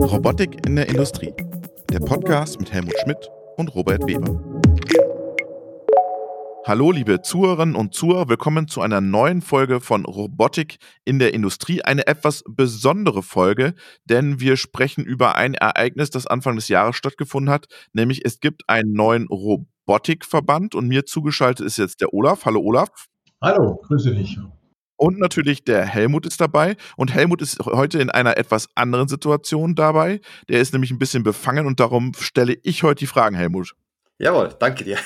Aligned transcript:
Robotik 0.00 0.66
in 0.66 0.76
der 0.76 0.88
Industrie. 0.88 1.34
Der 1.92 1.98
Podcast 2.00 2.58
mit 2.58 2.72
Helmut 2.72 2.94
Schmidt 3.02 3.30
und 3.58 3.74
Robert 3.74 4.06
Weber. 4.06 4.42
Hallo, 6.64 6.92
liebe 6.92 7.20
Zuhörerinnen 7.20 7.76
und 7.76 7.92
Zuhörer, 7.92 8.30
willkommen 8.30 8.68
zu 8.68 8.80
einer 8.80 9.02
neuen 9.02 9.42
Folge 9.42 9.80
von 9.80 10.06
Robotik 10.06 10.78
in 11.04 11.18
der 11.18 11.34
Industrie. 11.34 11.82
Eine 11.82 12.06
etwas 12.06 12.42
besondere 12.48 13.22
Folge, 13.22 13.74
denn 14.04 14.40
wir 14.40 14.56
sprechen 14.56 15.04
über 15.04 15.36
ein 15.36 15.52
Ereignis, 15.52 16.08
das 16.08 16.26
Anfang 16.26 16.56
des 16.56 16.68
Jahres 16.68 16.96
stattgefunden 16.96 17.52
hat, 17.52 17.66
nämlich 17.92 18.24
es 18.24 18.40
gibt 18.40 18.62
einen 18.66 18.94
neuen 18.94 19.26
Robotikverband 19.26 20.74
und 20.74 20.88
mir 20.88 21.04
zugeschaltet 21.04 21.66
ist 21.66 21.76
jetzt 21.76 22.00
der 22.00 22.14
Olaf. 22.14 22.46
Hallo 22.46 22.60
Olaf. 22.60 23.08
Hallo, 23.42 23.78
grüße 23.86 24.14
dich. 24.14 24.38
Und 25.00 25.18
natürlich 25.18 25.64
der 25.64 25.86
Helmut 25.86 26.26
ist 26.26 26.42
dabei. 26.42 26.76
Und 26.94 27.14
Helmut 27.14 27.40
ist 27.40 27.58
heute 27.64 27.98
in 28.02 28.10
einer 28.10 28.36
etwas 28.36 28.68
anderen 28.74 29.08
Situation 29.08 29.74
dabei. 29.74 30.20
Der 30.50 30.60
ist 30.60 30.74
nämlich 30.74 30.90
ein 30.90 30.98
bisschen 30.98 31.22
befangen 31.22 31.64
und 31.64 31.80
darum 31.80 32.12
stelle 32.18 32.58
ich 32.64 32.82
heute 32.82 32.98
die 32.98 33.06
Fragen, 33.06 33.34
Helmut. 33.34 33.74
Jawohl, 34.18 34.54
danke 34.58 34.84
dir. 34.84 34.98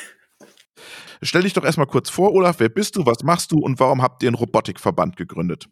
Stell 1.23 1.43
dich 1.43 1.53
doch 1.53 1.65
erstmal 1.65 1.87
kurz 1.87 2.11
vor, 2.11 2.33
Olaf. 2.33 2.59
Wer 2.59 2.71
bist 2.71 2.97
du? 2.97 3.07
Was 3.07 3.23
machst 3.23 3.53
du? 3.53 3.61
Und 3.61 3.79
warum 3.79 4.03
habt 4.03 4.25
ihr 4.25 4.31
einen 4.31 4.35
Robotikverband 4.35 5.17
gegründet? 5.17 5.69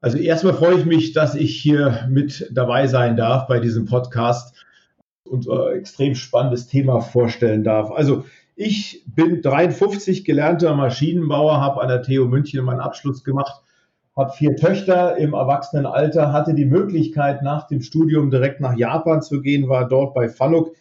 Also 0.00 0.16
erstmal 0.16 0.54
freue 0.54 0.78
ich 0.78 0.86
mich, 0.86 1.12
dass 1.12 1.34
ich 1.34 1.60
hier 1.60 2.08
mit 2.08 2.48
dabei 2.50 2.86
sein 2.86 3.18
darf 3.18 3.46
bei 3.46 3.60
diesem 3.60 3.84
Podcast 3.84 4.64
und 5.24 5.46
äh, 5.46 5.74
extrem 5.74 6.14
spannendes 6.14 6.66
Thema 6.66 7.00
vorstellen 7.00 7.62
darf. 7.62 7.90
Also 7.90 8.24
ich 8.54 9.04
bin 9.06 9.42
53 9.42 10.24
gelernter 10.24 10.74
Maschinenbauer, 10.74 11.60
habe 11.60 11.80
an 11.80 11.88
der 11.88 12.02
TU 12.02 12.26
München 12.26 12.64
meinen 12.64 12.80
Abschluss 12.80 13.24
gemacht, 13.24 13.62
habe 14.14 14.32
vier 14.32 14.56
Töchter 14.56 15.16
im 15.16 15.32
Erwachsenenalter, 15.32 16.32
hatte 16.32 16.54
die 16.54 16.66
Möglichkeit 16.66 17.42
nach 17.42 17.66
dem 17.66 17.80
Studium 17.80 18.30
direkt 18.30 18.60
nach 18.60 18.76
Japan 18.76 19.22
zu 19.22 19.40
gehen, 19.40 19.68
war 19.68 19.88
dort 19.88 20.14
bei 20.14 20.28
Fanuc 20.28 20.74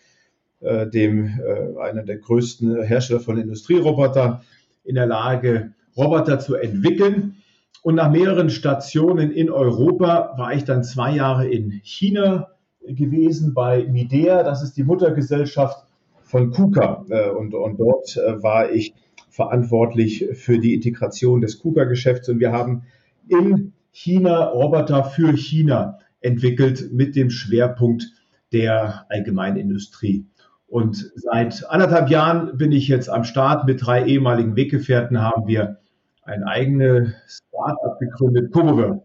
äh, 0.59 0.88
dem 0.88 1.39
äh, 1.39 1.80
einer 1.81 2.03
der 2.03 2.17
größten 2.17 2.83
Hersteller 2.83 3.22
von 3.22 3.38
Industrierobotern, 3.38 4.42
in 4.83 4.95
der 4.95 5.05
Lage, 5.05 5.73
Roboter 5.95 6.39
zu 6.39 6.55
entwickeln. 6.55 7.38
Und 7.83 7.95
nach 7.95 8.11
mehreren 8.11 8.49
Stationen 8.49 9.31
in 9.31 9.49
Europa 9.49 10.33
war 10.38 10.53
ich 10.53 10.64
dann 10.66 10.83
zwei 10.83 11.16
Jahre 11.16 11.47
in 11.47 11.72
China 11.83 12.49
gewesen 12.86 13.53
bei 13.53 13.86
Midea. 13.86 14.44
Das 14.44 14.61
ist 14.61 14.77
die 14.77 14.83
Muttergesellschaft 14.83 15.86
von 16.31 16.51
KUKA. 16.51 17.05
Äh, 17.09 17.29
und, 17.29 17.53
und 17.53 17.79
dort 17.79 18.15
war 18.41 18.71
ich 18.71 18.93
verantwortlich 19.29 20.29
für 20.33 20.59
die 20.59 20.73
Integration 20.73 21.41
des 21.41 21.59
KUKA-Geschäfts. 21.59 22.29
Und 22.29 22.39
wir 22.39 22.51
haben 22.51 22.83
in 23.27 23.73
China 23.91 24.45
Roboter 24.45 25.03
für 25.03 25.35
China 25.35 25.99
entwickelt 26.21 26.91
mit 26.91 27.15
dem 27.15 27.29
Schwerpunkt 27.29 28.11
der 28.53 29.05
Allgemeinindustrie. 29.09 30.25
Und 30.67 31.11
seit 31.15 31.69
anderthalb 31.69 32.09
Jahren 32.09 32.57
bin 32.57 32.71
ich 32.71 32.87
jetzt 32.87 33.09
am 33.09 33.25
Start. 33.25 33.65
Mit 33.65 33.85
drei 33.85 34.05
ehemaligen 34.05 34.55
Weggefährten 34.55 35.21
haben 35.21 35.47
wir 35.47 35.79
ein 36.23 36.43
eigenes 36.43 37.13
Startup 37.27 37.99
gegründet. 37.99 38.53
Cobover 38.53 39.03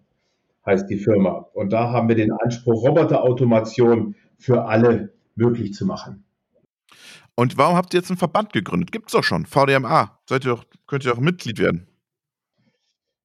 heißt 0.65 0.89
die 0.89 0.99
Firma. 0.99 1.47
Und 1.55 1.73
da 1.73 1.91
haben 1.91 2.09
wir 2.09 2.15
den 2.15 2.33
Anspruch, 2.33 2.87
Roboterautomation 2.87 4.15
für 4.39 4.67
alle 4.67 5.13
möglich 5.35 5.75
zu 5.75 5.87
machen. 5.87 6.26
Und 7.35 7.59
warum 7.59 7.77
habt 7.77 7.93
ihr 7.93 8.01
jetzt 8.01 8.11
einen 8.11 8.19
Verband 8.19 8.53
gegründet? 8.53 8.93
Gibt 8.93 9.09
es 9.09 9.13
doch 9.13 9.25
schon, 9.25 9.47
VDMA. 9.47 10.19
Seid 10.29 10.45
ihr 10.45 10.53
doch, 10.53 10.65
könnt 10.87 11.05
ihr 11.05 11.13
auch 11.13 11.21
Mitglied 11.21 11.59
werden. 11.59 11.87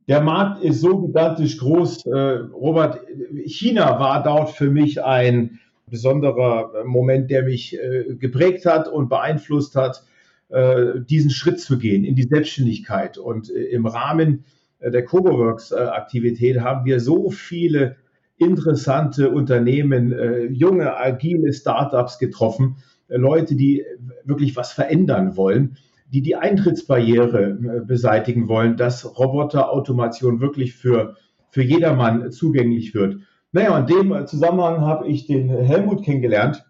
Der 0.07 0.21
Markt 0.21 0.63
ist 0.63 0.81
so 0.81 0.99
gigantisch 0.99 1.57
groß. 1.57 2.05
Äh, 2.07 2.19
Robert, 2.53 2.99
China 3.45 3.99
war 3.99 4.23
dort 4.23 4.51
für 4.51 4.69
mich 4.69 5.03
ein 5.03 5.59
besonderer 5.91 6.73
äh, 6.73 6.83
Moment, 6.83 7.29
der 7.29 7.43
mich 7.43 7.77
äh, 7.77 8.15
geprägt 8.15 8.65
hat 8.65 8.87
und 8.87 9.09
beeinflusst 9.09 9.75
hat, 9.75 10.03
äh, 10.49 10.99
diesen 10.99 11.29
Schritt 11.29 11.61
zu 11.61 11.77
gehen 11.77 12.03
in 12.03 12.15
die 12.15 12.27
Selbstständigkeit. 12.27 13.17
Und 13.17 13.49
äh, 13.49 13.65
im 13.65 13.85
Rahmen 13.85 14.43
äh, 14.79 14.91
der 14.91 15.05
CoboWorks-Aktivität 15.05 16.59
haben 16.59 16.85
wir 16.85 16.99
so 16.99 17.29
viele 17.29 17.95
interessante 18.37 19.29
Unternehmen, 19.29 20.51
junge, 20.51 20.97
agile 20.97 21.53
Startups 21.53 22.17
getroffen, 22.17 22.77
Leute, 23.11 23.55
die 23.55 23.83
wirklich 24.23 24.55
was 24.55 24.71
verändern 24.71 25.35
wollen, 25.35 25.77
die 26.11 26.21
die 26.21 26.35
Eintrittsbarriere 26.35 27.83
beseitigen 27.85 28.47
wollen, 28.47 28.75
dass 28.77 29.17
Roboterautomation 29.17 30.41
wirklich 30.41 30.73
für, 30.73 31.15
für 31.49 31.63
jedermann 31.63 32.31
zugänglich 32.31 32.93
wird. 32.93 33.17
Naja, 33.53 33.77
in 33.79 33.85
dem 33.85 34.27
Zusammenhang 34.27 34.81
habe 34.81 35.07
ich 35.07 35.25
den 35.25 35.49
Helmut 35.49 36.03
kennengelernt. 36.03 36.65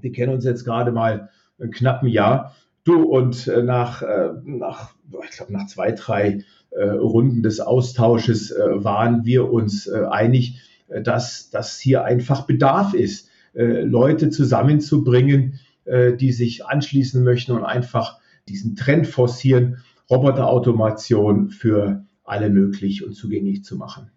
Wir 0.00 0.12
kennen 0.12 0.34
uns 0.34 0.44
jetzt 0.44 0.64
gerade 0.64 0.92
mal 0.92 1.30
ein 1.60 1.70
knappen 1.70 2.08
Jahr. 2.08 2.54
Du 2.84 3.02
und 3.02 3.46
äh, 3.48 3.62
nach, 3.62 4.02
äh, 4.02 4.30
nach 4.44 4.94
ich 5.22 5.36
glaube, 5.36 5.52
nach 5.52 5.66
zwei, 5.66 5.92
drei 5.92 6.44
äh, 6.70 6.84
Runden 6.84 7.42
des 7.42 7.60
Austausches 7.60 8.50
waren 8.50 9.24
wir 9.24 9.50
uns 9.50 9.90
einig, 9.90 10.60
dass 10.88 11.50
das 11.50 11.78
hier 11.78 12.04
einfach 12.04 12.46
Bedarf 12.46 12.94
ist, 12.94 13.27
Leute 13.60 14.30
zusammenzubringen, 14.30 15.58
die 15.86 16.32
sich 16.32 16.64
anschließen 16.64 17.24
möchten 17.24 17.52
und 17.52 17.64
einfach 17.64 18.20
diesen 18.48 18.76
Trend 18.76 19.06
forcieren, 19.06 19.78
Roboterautomation 20.08 21.50
für 21.50 22.06
alle 22.24 22.50
möglich 22.50 23.04
und 23.04 23.14
zugänglich 23.14 23.64
zu 23.64 23.76
machen. 23.76 24.10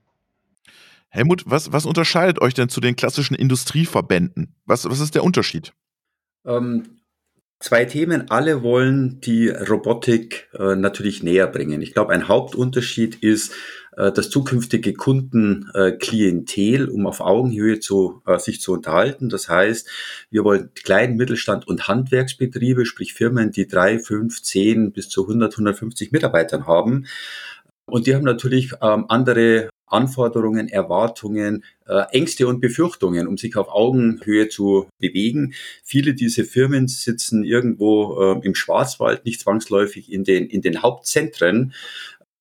Helmut, 1.10 1.44
was, 1.46 1.74
was 1.74 1.86
unterscheidet 1.86 2.42
euch 2.42 2.54
denn 2.54 2.70
zu 2.70 2.80
den 2.80 2.96
klassischen 2.96 3.36
Industrieverbänden? 3.36 4.56
Was, 4.66 4.90
was 4.90 5.00
ist 5.00 5.16
der 5.16 5.24
Unterschied? 5.24 5.74
Ähm, 6.46 6.84
zwei 7.62 7.86
Themen. 7.86 8.30
Alle 8.30 8.64
wollen 8.64 9.22
die 9.22 9.50
Robotik 9.50 10.50
äh, 10.58 10.76
natürlich 10.76 11.24
näher 11.24 11.48
bringen. 11.48 11.82
Ich 11.82 11.94
glaube, 11.94 12.14
ein 12.14 12.28
Hauptunterschied 12.28 13.16
ist 13.24 13.54
äh, 13.96 14.12
das 14.12 14.30
zukünftige 14.30 14.94
Kundenklientel, 14.94 16.88
äh, 16.88 16.92
um 16.92 17.08
auf 17.08 17.22
Augenhöhe 17.22 17.80
zu, 17.80 18.22
äh, 18.26 18.38
sich 18.40 18.62
zu 18.62 18.74
unterhalten. 18.74 19.30
Das 19.30 19.50
heißt, 19.50 19.88
wir 20.30 20.44
wollen 20.44 20.72
kleinen 20.76 21.18
Mittelstand 21.18 21.68
und 21.68 21.88
Handwerksbetriebe, 21.88 22.86
sprich 22.86 23.14
Firmen, 23.14 23.52
die 23.52 23.68
drei, 23.68 24.00
fünf, 24.00 24.42
zehn 24.42 24.92
bis 24.92 25.10
zu 25.10 25.24
100, 25.24 25.54
150 25.54 26.12
Mitarbeitern 26.12 26.68
haben. 26.68 27.06
Und 27.86 28.08
die 28.08 28.16
haben 28.16 28.24
natürlich 28.24 28.74
ähm, 28.82 29.06
andere 29.10 29.70
Anforderungen, 29.92 30.68
Erwartungen, 30.68 31.64
äh, 31.88 32.04
Ängste 32.12 32.48
und 32.48 32.62
Befürchtungen, 32.62 33.28
um 33.28 33.38
sich 33.38 33.56
auf 33.56 33.70
Augenhöhe 33.70 34.50
zu 34.50 34.88
bewegen. 35.00 35.54
Viele 35.84 36.14
dieser 36.14 36.46
Firmen 36.46 36.88
sitzen 36.88 37.44
irgendwo 37.44 38.22
äh, 38.22 38.46
im 38.46 38.56
Schwarzwald, 38.56 39.26
nicht 39.26 39.42
zwangsläufig 39.42 40.12
in 40.12 40.24
den, 40.24 40.48
in 40.48 40.62
den 40.62 40.82
Hauptzentren. 40.82 41.74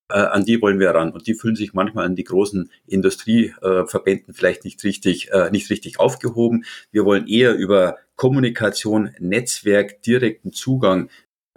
Äh, 0.09 0.15
an 0.15 0.45
die 0.45 0.61
wollen 0.63 0.79
wir 0.79 0.91
ran 0.91 1.13
und 1.13 1.27
die 1.27 1.35
fühlen 1.35 1.57
sich 1.57 1.75
manchmal 1.75 2.07
an 2.07 2.17
die 2.17 2.25
großen 2.25 2.71
Industrieverbänden 2.87 4.35
vielleicht 4.35 4.65
nicht 4.65 4.83
richtig, 4.85 5.31
nicht 5.51 5.71
richtig 5.71 6.01
aufgehoben. 6.01 6.65
Wir 6.91 7.05
wollen 7.05 7.27
eher 7.27 7.55
über 7.55 7.97
Kommunikation, 8.17 9.11
Netzwerk, 9.19 10.03
direkten 10.03 10.53
Zugang 10.53 11.09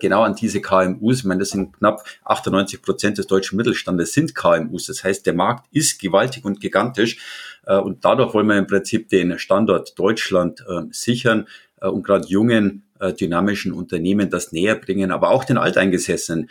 genau 0.04 0.24
an 0.24 0.36
diese 0.36 0.62
KMUs. 0.62 1.20
Ich 1.20 1.24
meine, 1.24 1.40
das 1.40 1.52
sind 1.52 1.78
knapp 1.78 2.04
98 2.26 2.82
Prozent 2.82 3.18
des 3.18 3.26
deutschen 3.26 3.56
Mittelstandes 3.56 4.14
sind 4.14 4.36
KMUs. 4.36 4.86
Das 4.86 5.04
heißt, 5.04 5.26
der 5.26 5.34
Markt 5.34 5.66
ist 5.72 6.00
gewaltig 6.00 6.44
und 6.44 6.60
gigantisch. 6.60 7.18
Äh, 7.66 7.78
und 7.78 8.04
dadurch 8.06 8.34
wollen 8.34 8.48
wir 8.48 8.58
im 8.58 8.68
Prinzip 8.68 9.08
den 9.08 9.40
Standort 9.40 9.98
Deutschland 9.98 10.64
äh, 10.68 10.84
sichern 10.92 11.48
äh, 11.82 11.88
und 11.88 12.04
gerade 12.04 12.28
jungen 12.28 12.84
dynamischen 13.12 13.74
Unternehmen 13.74 14.30
das 14.30 14.52
näher 14.52 14.76
bringen, 14.76 15.12
aber 15.12 15.32
auch 15.32 15.44
den 15.44 15.58
Alteingesessenen, 15.58 16.50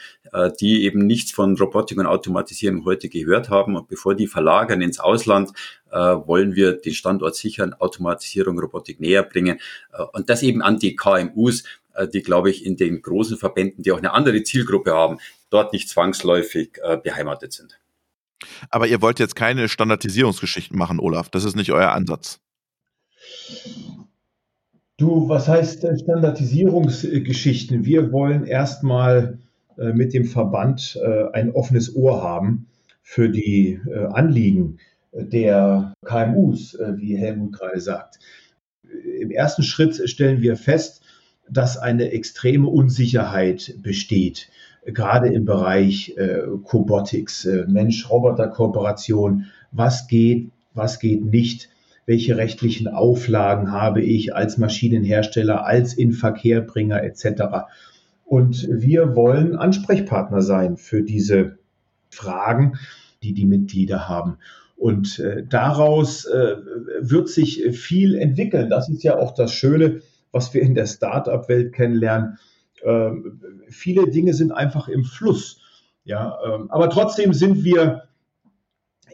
die 0.60 0.84
eben 0.84 1.06
nichts 1.06 1.32
von 1.32 1.56
Robotik 1.56 1.98
und 1.98 2.06
Automatisierung 2.06 2.84
heute 2.84 3.08
gehört 3.08 3.48
haben. 3.48 3.76
Und 3.76 3.88
bevor 3.88 4.14
die 4.14 4.26
verlagern 4.26 4.82
ins 4.82 4.98
Ausland, 4.98 5.52
wollen 5.90 6.54
wir 6.54 6.72
den 6.72 6.94
Standort 6.94 7.36
sichern, 7.36 7.74
Automatisierung, 7.74 8.58
Robotik 8.58 9.00
näher 9.00 9.22
bringen 9.22 9.60
und 10.12 10.28
das 10.30 10.42
eben 10.42 10.62
an 10.62 10.78
die 10.78 10.96
KMUs. 10.96 11.64
Äh, 11.94 12.08
die, 12.08 12.22
glaube 12.22 12.50
ich, 12.50 12.64
in 12.64 12.76
den 12.76 13.02
großen 13.02 13.36
Verbänden, 13.36 13.82
die 13.82 13.92
auch 13.92 13.98
eine 13.98 14.12
andere 14.12 14.42
Zielgruppe 14.42 14.92
haben, 14.92 15.18
dort 15.50 15.72
nicht 15.72 15.88
zwangsläufig 15.88 16.78
äh, 16.82 16.96
beheimatet 16.96 17.52
sind. 17.52 17.78
Aber 18.70 18.86
ihr 18.86 19.00
wollt 19.00 19.18
jetzt 19.18 19.36
keine 19.36 19.68
Standardisierungsgeschichten 19.68 20.76
machen, 20.76 20.98
Olaf. 20.98 21.28
Das 21.28 21.44
ist 21.44 21.54
nicht 21.54 21.70
euer 21.70 21.92
Ansatz. 21.92 22.40
Du, 25.02 25.28
was 25.28 25.48
heißt 25.48 25.82
äh, 25.82 25.98
Standardisierungsgeschichten? 25.98 27.84
Wir 27.84 28.12
wollen 28.12 28.44
erstmal 28.44 29.38
mit 29.76 30.12
dem 30.12 30.26
Verband 30.26 31.00
ein 31.32 31.50
offenes 31.50 31.96
Ohr 31.96 32.22
haben 32.22 32.66
für 33.02 33.30
die 33.30 33.80
Anliegen 34.10 34.76
der 35.12 35.94
KMUs, 36.04 36.78
wie 36.96 37.16
Helmut 37.16 37.54
gerade 37.54 37.80
sagt. 37.80 38.18
Im 39.18 39.30
ersten 39.30 39.62
Schritt 39.62 40.10
stellen 40.10 40.42
wir 40.42 40.56
fest, 40.56 41.00
dass 41.48 41.78
eine 41.78 42.12
extreme 42.12 42.68
Unsicherheit 42.68 43.76
besteht, 43.82 44.50
gerade 44.84 45.28
im 45.28 45.46
Bereich 45.46 46.14
äh, 46.18 46.42
Cobotics, 46.64 47.46
äh, 47.46 47.64
Mensch-Roboter-Kooperation. 47.66 49.46
Was 49.72 50.06
geht? 50.06 50.50
was 50.74 50.98
geht 50.98 51.24
nicht, 51.24 51.68
welche 52.06 52.36
rechtlichen 52.36 52.88
Auflagen 52.88 53.70
habe 53.70 54.02
ich 54.02 54.34
als 54.34 54.58
Maschinenhersteller, 54.58 55.64
als 55.64 55.94
Inverkehrbringer 55.94 57.02
etc. 57.02 57.66
Und 58.24 58.68
wir 58.70 59.14
wollen 59.14 59.56
Ansprechpartner 59.56 60.42
sein 60.42 60.76
für 60.76 61.02
diese 61.02 61.58
Fragen, 62.10 62.78
die 63.22 63.34
die 63.34 63.46
Mitglieder 63.46 64.08
haben. 64.08 64.38
Und 64.76 65.20
äh, 65.20 65.44
daraus 65.48 66.24
äh, 66.24 66.56
wird 67.00 67.28
sich 67.28 67.62
viel 67.70 68.16
entwickeln. 68.16 68.68
Das 68.68 68.88
ist 68.88 69.04
ja 69.04 69.16
auch 69.16 69.32
das 69.32 69.52
Schöne, 69.52 70.00
was 70.32 70.52
wir 70.54 70.62
in 70.62 70.74
der 70.74 70.86
Startup-Welt 70.86 71.72
kennenlernen. 71.72 72.38
Ähm, 72.84 73.40
viele 73.68 74.10
Dinge 74.10 74.34
sind 74.34 74.50
einfach 74.50 74.88
im 74.88 75.04
Fluss. 75.04 75.60
Ja, 76.04 76.36
ähm, 76.44 76.68
aber 76.70 76.90
trotzdem 76.90 77.32
sind 77.32 77.62
wir 77.62 78.08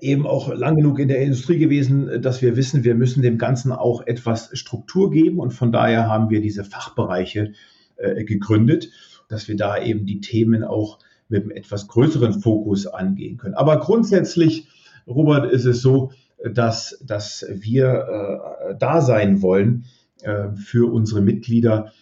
eben 0.03 0.27
auch 0.27 0.55
lang 0.55 0.77
genug 0.77 0.99
in 0.99 1.09
der 1.09 1.21
Industrie 1.21 1.59
gewesen, 1.59 2.23
dass 2.23 2.43
wir 2.43 2.57
wissen, 2.57 2.85
wir 2.85 2.95
müssen 2.95 3.23
dem 3.23 3.39
Ganzen 3.39 3.73
auch 3.73 4.07
etwas 4.07 4.51
Struktur 4.53 5.11
geben. 5.11 5.39
Und 5.39 5.53
von 5.53 5.73
daher 5.73 6.09
haben 6.09 6.31
wir 6.31 6.41
diese 6.41 6.65
Fachbereiche 6.65 7.53
äh, 7.97 8.25
gegründet, 8.25 8.91
dass 9.29 9.49
wir 9.49 9.57
da 9.57 9.81
eben 9.81 10.07
die 10.07 10.21
Themen 10.21 10.65
auch 10.65 10.99
mit 11.29 11.43
einem 11.43 11.51
etwas 11.51 11.89
größeren 11.89 12.41
Fokus 12.41 12.87
angehen 12.87 13.37
können. 13.37 13.55
Aber 13.55 13.79
grundsätzlich, 13.81 14.69
Robert, 15.07 15.53
ist 15.53 15.65
es 15.65 15.83
so, 15.83 16.13
dass, 16.45 16.99
dass 17.05 17.45
wir 17.51 18.71
äh, 18.71 18.75
da 18.79 19.01
sein 19.01 19.43
wollen 19.43 19.85
äh, 20.23 20.51
für 20.55 20.93
unsere 20.93 21.21
Mitglieder. 21.21 21.93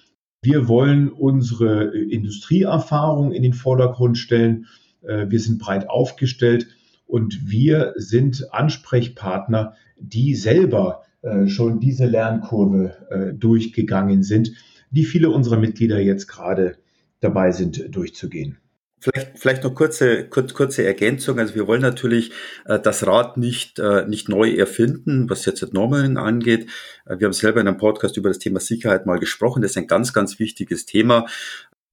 Wir 0.43 0.69
wollen 0.69 1.09
unsere 1.09 1.97
Industrieerfahrung 1.97 3.33
in 3.33 3.43
den 3.43 3.55
Vordergrund 3.55 4.19
stellen. 4.19 4.67
Äh, 5.03 5.27
wir 5.29 5.41
sind 5.41 5.59
breit 5.59 5.89
aufgestellt 5.89 6.69
und 7.07 7.49
wir 7.49 7.95
sind 7.97 8.53
Ansprechpartner, 8.53 9.75
die 9.99 10.35
selber 10.35 11.05
äh, 11.23 11.49
schon 11.49 11.81
diese 11.81 12.07
Lernkurve 12.07 12.95
äh, 13.11 13.35
durchgegangen 13.35 14.23
sind, 14.23 14.53
die 14.91 15.05
viele 15.05 15.31
unserer 15.31 15.57
Mitglieder 15.57 15.99
jetzt 15.99 16.27
gerade 16.29 16.77
dabei 17.21 17.51
sind 17.51 17.95
durchzugehen. 17.95 18.59
Vielleicht, 18.99 19.39
vielleicht 19.39 19.65
noch 19.65 19.75
kurze, 19.75 20.29
kurz, 20.29 20.55
kurze 20.55 20.85
Ergänzung. 20.85 21.39
Also 21.39 21.55
wir 21.55 21.67
wollen 21.67 21.83
natürlich 21.83 22.33
äh, 22.65 22.79
das 22.79 23.07
Rad 23.07 23.37
nicht, 23.37 23.81
nicht 24.09 24.29
neu 24.29 24.55
erfinden, 24.55 25.29
was 25.29 25.45
jetzt 25.45 25.73
Normen 25.73 26.17
angeht. 26.17 26.69
Wir 27.07 27.27
haben 27.27 27.33
selber 27.33 27.61
in 27.61 27.69
einem 27.69 27.77
Podcast 27.77 28.17
über 28.17 28.31
das 28.31 28.39
Thema 28.39 28.61
Sicherheit 28.61 29.07
mal 29.07 29.19
gesprochen. 29.19 29.63
Das 29.63 29.73
ist 29.73 29.77
ein 29.77 29.87
ganz, 29.87 30.13
ganz 30.13 30.39
wichtiges 30.39 30.87
Thema. 30.87 31.27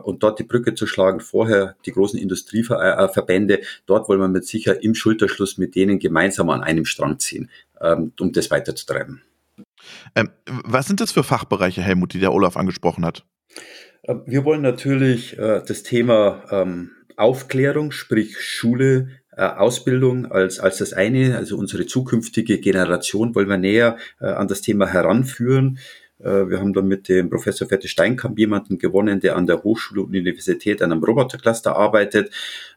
Und 0.04 0.24
dort 0.24 0.40
die 0.40 0.44
Brücke 0.44 0.76
zu 0.76 0.88
schlagen, 0.88 1.20
vorher 1.20 1.76
die 1.86 1.92
großen 1.92 2.20
Industrieverbände, 2.20 3.62
dort 3.86 4.08
wollen 4.10 4.20
wir 4.20 4.28
mit 4.28 4.46
sicher 4.46 4.84
im 4.84 4.96
Schulterschluss 4.96 5.58
mit 5.58 5.76
denen 5.76 6.00
gemeinsam 6.00 6.50
an 6.50 6.62
einem 6.62 6.86
Strang 6.86 7.20
ziehen, 7.20 7.50
ähm, 7.82 8.14
um 8.20 8.32
das 8.32 8.52
weiterzutreiben. 8.52 9.22
Ähm, 10.16 10.30
was 10.46 10.88
sind 10.88 11.02
das 11.02 11.12
für 11.12 11.24
Fachbereiche, 11.24 11.82
Helmut, 11.82 12.14
die 12.14 12.20
der 12.20 12.34
Olaf 12.34 12.58
angesprochen 12.58 13.06
hat? 13.06 13.26
Äh, 14.04 14.16
wir 14.26 14.46
wollen 14.46 14.62
natürlich 14.62 15.38
äh, 15.38 15.62
das 15.66 15.84
Thema 15.84 16.44
ähm, 16.52 16.92
Aufklärung, 17.16 17.92
sprich 17.92 18.40
Schule, 18.40 19.10
äh, 19.36 19.44
Ausbildung 19.46 20.32
als, 20.32 20.60
als 20.60 20.78
das 20.78 20.94
eine, 20.94 21.38
also 21.38 21.58
unsere 21.58 21.86
zukünftige 21.86 22.60
Generation 22.60 23.34
wollen 23.36 23.50
wir 23.50 23.58
näher 23.58 23.98
äh, 24.20 24.28
an 24.28 24.48
das 24.48 24.62
Thema 24.62 24.88
heranführen. 24.88 25.80
Äh, 26.24 26.50
wir 26.50 26.60
haben 26.60 26.74
da 26.74 26.82
mit 26.82 27.10
dem 27.10 27.30
Professor 27.30 27.68
Fette 27.68 27.88
Steinkamp 27.88 28.40
jemanden 28.40 28.78
gewonnen, 28.78 29.20
der 29.20 29.36
an 29.36 29.48
der 29.48 29.64
Hochschule 29.64 30.02
und 30.02 30.10
Universität 30.10 30.82
an 30.82 30.92
einem 30.92 31.04
Robotercluster 31.04 31.76
arbeitet. 31.76 32.32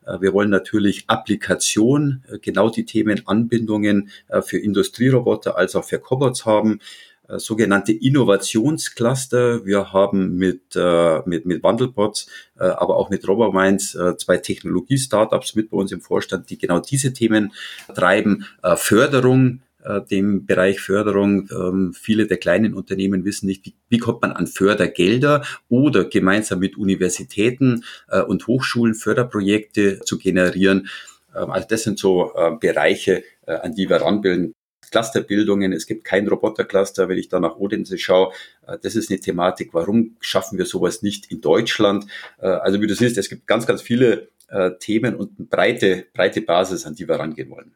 Äh, 0.04 0.20
wir 0.20 0.32
wollen 0.32 0.50
natürlich 0.50 1.04
Applikation, 1.06 2.22
äh, 2.30 2.38
genau 2.38 2.68
die 2.70 2.84
Themen 2.84 3.22
Anbindungen 3.26 4.10
für 4.42 4.58
Industrieroboter 4.58 5.56
als 5.56 5.76
auch 5.76 5.84
für 5.84 5.98
Cobots 5.98 6.44
haben. 6.44 6.80
Sogenannte 7.28 7.92
Innovationscluster. 7.92 9.64
Wir 9.64 9.92
haben 9.92 10.36
mit, 10.36 10.76
mit, 11.24 11.44
mit 11.46 11.62
Wandelbots, 11.62 12.28
aber 12.56 12.96
auch 12.96 13.10
mit 13.10 13.26
Robominds 13.26 13.98
zwei 14.18 14.36
Technologie-Startups 14.36 15.54
mit 15.54 15.70
bei 15.70 15.76
uns 15.76 15.92
im 15.92 16.00
Vorstand, 16.00 16.50
die 16.50 16.58
genau 16.58 16.78
diese 16.78 17.12
Themen 17.12 17.52
treiben. 17.94 18.46
Förderung, 18.76 19.60
äh, 19.86 20.00
dem 20.02 20.46
Bereich 20.46 20.80
Förderung. 20.80 21.48
Ähm, 21.50 21.94
viele 21.94 22.26
der 22.26 22.38
kleinen 22.38 22.74
Unternehmen 22.74 23.24
wissen 23.24 23.46
nicht, 23.46 23.64
wie, 23.66 23.74
wie 23.88 23.98
kommt 23.98 24.22
man 24.22 24.32
an 24.32 24.46
Fördergelder 24.46 25.44
oder 25.68 26.04
gemeinsam 26.04 26.58
mit 26.58 26.76
Universitäten 26.76 27.84
äh, 28.08 28.20
und 28.20 28.46
Hochschulen 28.46 28.94
Förderprojekte 28.94 30.00
zu 30.00 30.18
generieren. 30.18 30.88
Ähm, 31.34 31.50
also 31.50 31.66
das 31.68 31.84
sind 31.84 31.98
so 31.98 32.32
äh, 32.34 32.56
Bereiche, 32.58 33.22
äh, 33.46 33.52
an 33.54 33.74
die 33.74 33.88
wir 33.88 33.96
ranbilden 33.96 34.52
Clusterbildungen, 34.90 35.72
es 35.72 35.86
gibt 35.86 36.04
kein 36.04 36.28
Robotercluster, 36.28 37.08
wenn 37.08 37.18
ich 37.18 37.28
da 37.28 37.40
nach 37.40 37.56
Odense 37.56 37.98
schaue. 37.98 38.32
Äh, 38.66 38.78
das 38.82 38.96
ist 38.96 39.10
eine 39.10 39.20
Thematik, 39.20 39.74
warum 39.74 40.16
schaffen 40.20 40.58
wir 40.58 40.66
sowas 40.66 41.02
nicht 41.02 41.30
in 41.30 41.40
Deutschland? 41.40 42.06
Äh, 42.38 42.46
also 42.46 42.80
wie 42.80 42.86
du 42.86 42.94
siehst, 42.94 43.18
es 43.18 43.28
gibt 43.28 43.46
ganz, 43.46 43.66
ganz 43.66 43.82
viele 43.82 44.28
äh, 44.48 44.72
Themen 44.78 45.14
und 45.16 45.38
eine 45.38 45.46
breite, 45.48 46.06
breite 46.12 46.40
Basis, 46.40 46.86
an 46.86 46.94
die 46.94 47.08
wir 47.08 47.16
rangehen 47.16 47.50
wollen 47.50 47.74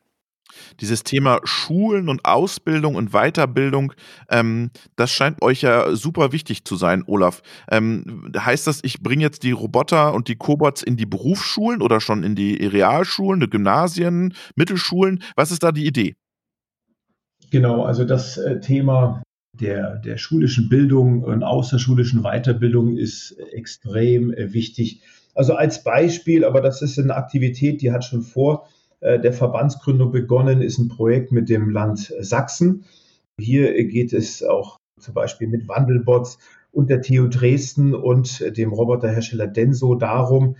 dieses 0.80 1.04
Thema 1.04 1.40
Schulen 1.44 2.08
und 2.08 2.24
Ausbildung 2.24 2.94
und 2.94 3.10
Weiterbildung, 3.12 3.92
ähm, 4.28 4.70
das 4.96 5.10
scheint 5.10 5.42
euch 5.42 5.62
ja 5.62 5.94
super 5.94 6.32
wichtig 6.32 6.64
zu 6.64 6.76
sein, 6.76 7.04
Olaf. 7.06 7.42
Ähm, 7.70 8.30
heißt 8.36 8.66
das, 8.66 8.80
ich 8.82 9.00
bringe 9.00 9.22
jetzt 9.22 9.42
die 9.42 9.52
Roboter 9.52 10.14
und 10.14 10.28
die 10.28 10.36
Cobots 10.36 10.82
in 10.82 10.96
die 10.96 11.06
Berufsschulen 11.06 11.82
oder 11.82 12.00
schon 12.00 12.22
in 12.22 12.34
die 12.34 12.54
Realschulen, 12.66 13.40
die 13.40 13.50
Gymnasien, 13.50 14.34
Mittelschulen? 14.56 15.22
Was 15.36 15.50
ist 15.50 15.62
da 15.62 15.72
die 15.72 15.86
Idee? 15.86 16.14
Genau, 17.50 17.84
also 17.84 18.04
das 18.04 18.38
äh, 18.38 18.60
Thema 18.60 19.22
der, 19.52 19.96
der 19.96 20.16
schulischen 20.16 20.68
Bildung 20.68 21.22
und 21.22 21.42
außerschulischen 21.42 22.22
Weiterbildung 22.22 22.96
ist 22.96 23.32
extrem 23.52 24.32
äh, 24.32 24.52
wichtig. 24.52 25.02
Also 25.34 25.54
als 25.54 25.82
Beispiel, 25.82 26.44
aber 26.44 26.60
das 26.60 26.82
ist 26.82 26.98
eine 26.98 27.14
Aktivität, 27.14 27.82
die 27.82 27.92
hat 27.92 28.04
schon 28.04 28.22
vor 28.22 28.68
der 29.00 29.32
Verbandsgründung 29.32 30.12
begonnen, 30.12 30.60
ist 30.60 30.78
ein 30.78 30.88
Projekt 30.88 31.32
mit 31.32 31.48
dem 31.48 31.70
Land 31.70 32.12
Sachsen. 32.20 32.84
Hier 33.38 33.84
geht 33.86 34.12
es 34.12 34.42
auch 34.42 34.76
zum 34.98 35.14
Beispiel 35.14 35.48
mit 35.48 35.68
Wandelbots 35.68 36.38
und 36.72 36.90
der 36.90 37.02
TU 37.02 37.28
Dresden 37.28 37.94
und 37.94 38.56
dem 38.56 38.72
Roboterhersteller 38.72 39.46
Denso 39.46 39.94
darum, 39.94 40.56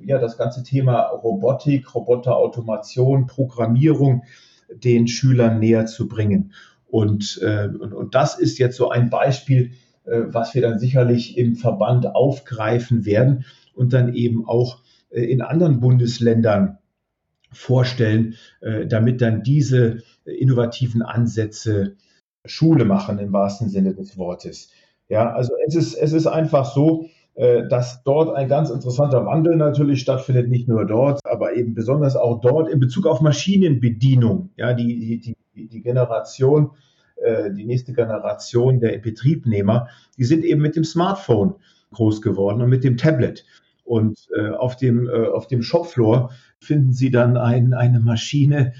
ja, 0.00 0.18
das 0.18 0.36
ganze 0.36 0.62
Thema 0.62 1.02
Robotik, 1.02 1.94
Roboterautomation, 1.94 3.26
Programmierung 3.26 4.24
den 4.70 5.08
Schülern 5.08 5.58
näher 5.58 5.86
zu 5.86 6.08
bringen. 6.08 6.52
Und, 6.86 7.40
äh, 7.42 7.68
und, 7.68 7.92
und 7.92 8.14
das 8.14 8.38
ist 8.38 8.58
jetzt 8.58 8.76
so 8.76 8.90
ein 8.90 9.10
Beispiel, 9.10 9.72
äh, 10.04 10.22
was 10.26 10.54
wir 10.54 10.62
dann 10.62 10.78
sicherlich 10.78 11.36
im 11.38 11.56
Verband 11.56 12.14
aufgreifen 12.14 13.04
werden 13.04 13.44
und 13.74 13.92
dann 13.92 14.14
eben 14.14 14.46
auch 14.46 14.82
äh, 15.10 15.22
in 15.22 15.40
anderen 15.40 15.80
Bundesländern 15.80 16.78
vorstellen, 17.56 18.34
äh, 18.60 18.86
damit 18.86 19.20
dann 19.20 19.42
diese 19.42 20.02
innovativen 20.24 21.02
Ansätze 21.02 21.96
Schule 22.44 22.84
machen 22.84 23.18
im 23.18 23.32
wahrsten 23.32 23.68
Sinne 23.68 23.94
des 23.94 24.16
Wortes. 24.16 24.70
Ja, 25.08 25.32
also 25.32 25.52
es 25.66 25.74
ist, 25.74 25.94
es 25.94 26.12
ist 26.12 26.26
einfach 26.26 26.64
so, 26.72 27.08
äh, 27.34 27.68
dass 27.68 28.02
dort 28.02 28.34
ein 28.34 28.48
ganz 28.48 28.70
interessanter 28.70 29.26
Wandel 29.26 29.56
natürlich 29.56 30.00
stattfindet, 30.00 30.48
nicht 30.48 30.68
nur 30.68 30.84
dort, 30.86 31.20
aber 31.24 31.54
eben 31.54 31.74
besonders 31.74 32.16
auch 32.16 32.40
dort 32.40 32.68
in 32.68 32.80
Bezug 32.80 33.06
auf 33.06 33.20
Maschinenbedienung. 33.20 34.50
Ja, 34.56 34.72
die, 34.72 35.20
die, 35.20 35.68
die 35.68 35.82
Generation, 35.82 36.70
äh, 37.16 37.52
die 37.52 37.64
nächste 37.64 37.92
Generation 37.92 38.80
der 38.80 38.98
Betriebnehmer, 38.98 39.88
die 40.18 40.24
sind 40.24 40.44
eben 40.44 40.62
mit 40.62 40.76
dem 40.76 40.84
Smartphone 40.84 41.54
groß 41.92 42.22
geworden 42.22 42.62
und 42.62 42.68
mit 42.68 42.84
dem 42.84 42.96
Tablet. 42.96 43.44
Und 43.86 44.28
äh, 44.36 44.50
auf 44.50 44.76
dem, 44.76 45.08
auf 45.08 45.46
dem 45.46 45.62
Shopfloor 45.62 46.30
finden 46.58 46.92
Sie 46.92 47.10
dann 47.10 47.36
ein, 47.36 47.72
eine 47.72 48.00
Maschine, 48.00 48.74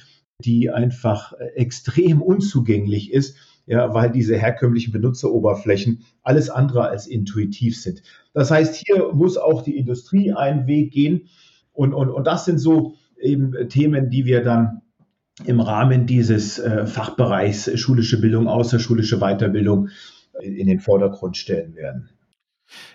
die 0.44 0.70
einfach 0.70 1.32
extrem 1.54 2.20
unzugänglich 2.20 3.12
ist 3.12 3.36
ja, 3.66 3.92
weil 3.92 4.10
diese 4.10 4.36
herkömmlichen 4.36 4.92
Benutzeroberflächen 4.92 6.04
alles 6.22 6.50
andere 6.50 6.88
als 6.88 7.06
intuitiv 7.06 7.80
sind. 7.80 8.02
Das 8.32 8.50
heißt, 8.50 8.76
hier 8.76 9.12
muss 9.12 9.36
auch 9.36 9.62
die 9.62 9.76
Industrie 9.76 10.32
einen 10.32 10.66
Weg 10.66 10.92
gehen 10.92 11.28
und, 11.72 11.92
und, 11.92 12.10
und 12.10 12.26
das 12.26 12.44
sind 12.44 12.58
so 12.58 12.94
eben 13.20 13.68
Themen, 13.68 14.08
die 14.08 14.24
wir 14.24 14.42
dann 14.42 14.82
im 15.44 15.60
Rahmen 15.60 16.06
dieses 16.06 16.58
äh, 16.58 16.86
Fachbereichs 16.86 17.78
schulische 17.78 18.20
Bildung, 18.20 18.46
außerschulische 18.46 19.18
Weiterbildung 19.18 19.88
in 20.40 20.66
den 20.66 20.80
Vordergrund 20.80 21.36
stellen 21.36 21.74
werden. 21.74 22.10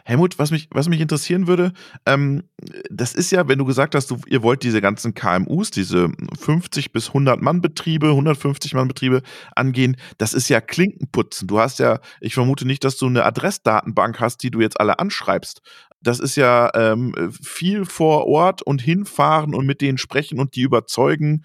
Helmut, 0.03 0.39
was 0.39 0.51
mich, 0.51 0.67
was 0.71 0.89
mich 0.89 1.01
interessieren 1.01 1.47
würde, 1.47 1.73
ähm, 2.05 2.43
das 2.89 3.13
ist 3.13 3.31
ja, 3.31 3.47
wenn 3.47 3.59
du 3.59 3.65
gesagt 3.65 3.95
hast, 3.95 4.11
du, 4.11 4.17
ihr 4.27 4.43
wollt 4.43 4.63
diese 4.63 4.81
ganzen 4.81 5.13
KMUs, 5.13 5.71
diese 5.71 6.09
50 6.39 6.91
bis 6.91 7.09
100 7.09 7.41
Mann 7.41 7.61
Betriebe, 7.61 8.09
150 8.09 8.73
Mann 8.73 8.87
Betriebe 8.87 9.21
angehen, 9.55 9.97
das 10.17 10.33
ist 10.33 10.49
ja 10.49 10.61
Klinkenputzen. 10.61 11.47
Du 11.47 11.59
hast 11.59 11.79
ja, 11.79 11.99
ich 12.19 12.33
vermute 12.33 12.65
nicht, 12.65 12.83
dass 12.83 12.97
du 12.97 13.07
eine 13.07 13.25
Adressdatenbank 13.25 14.19
hast, 14.19 14.43
die 14.43 14.51
du 14.51 14.61
jetzt 14.61 14.79
alle 14.79 14.99
anschreibst. 14.99 15.61
Das 16.03 16.19
ist 16.19 16.35
ja 16.35 16.71
ähm, 16.73 17.13
viel 17.43 17.85
vor 17.85 18.25
Ort 18.25 18.63
und 18.63 18.81
hinfahren 18.81 19.53
und 19.53 19.67
mit 19.67 19.81
denen 19.81 19.99
sprechen 19.99 20.39
und 20.39 20.55
die 20.55 20.61
überzeugen, 20.61 21.43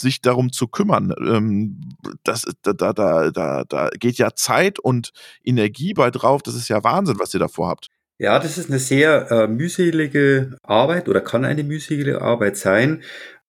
sich 0.00 0.20
darum 0.20 0.52
zu 0.52 0.66
kümmern. 0.66 1.14
Ähm, 1.20 1.80
das, 2.24 2.46
da, 2.62 2.72
da, 2.72 3.30
da, 3.30 3.64
da, 3.64 3.90
geht 3.98 4.18
ja 4.18 4.34
Zeit 4.34 4.78
und 4.78 5.10
Energie 5.44 5.94
bei 5.94 6.10
drauf. 6.10 6.42
Das 6.42 6.54
ist 6.54 6.68
ja 6.68 6.82
Wahnsinn, 6.82 7.18
was 7.18 7.34
ihr 7.34 7.40
davor 7.40 7.68
habt. 7.68 7.88
Ja, 8.18 8.38
das 8.38 8.58
ist 8.58 8.68
eine 8.68 8.78
sehr 8.78 9.30
äh, 9.30 9.46
mühselige 9.48 10.56
Arbeit 10.62 11.08
oder 11.08 11.20
kann 11.20 11.44
eine 11.44 11.64
mühselige 11.64 12.20
Arbeit 12.20 12.56
sein. 12.56 13.02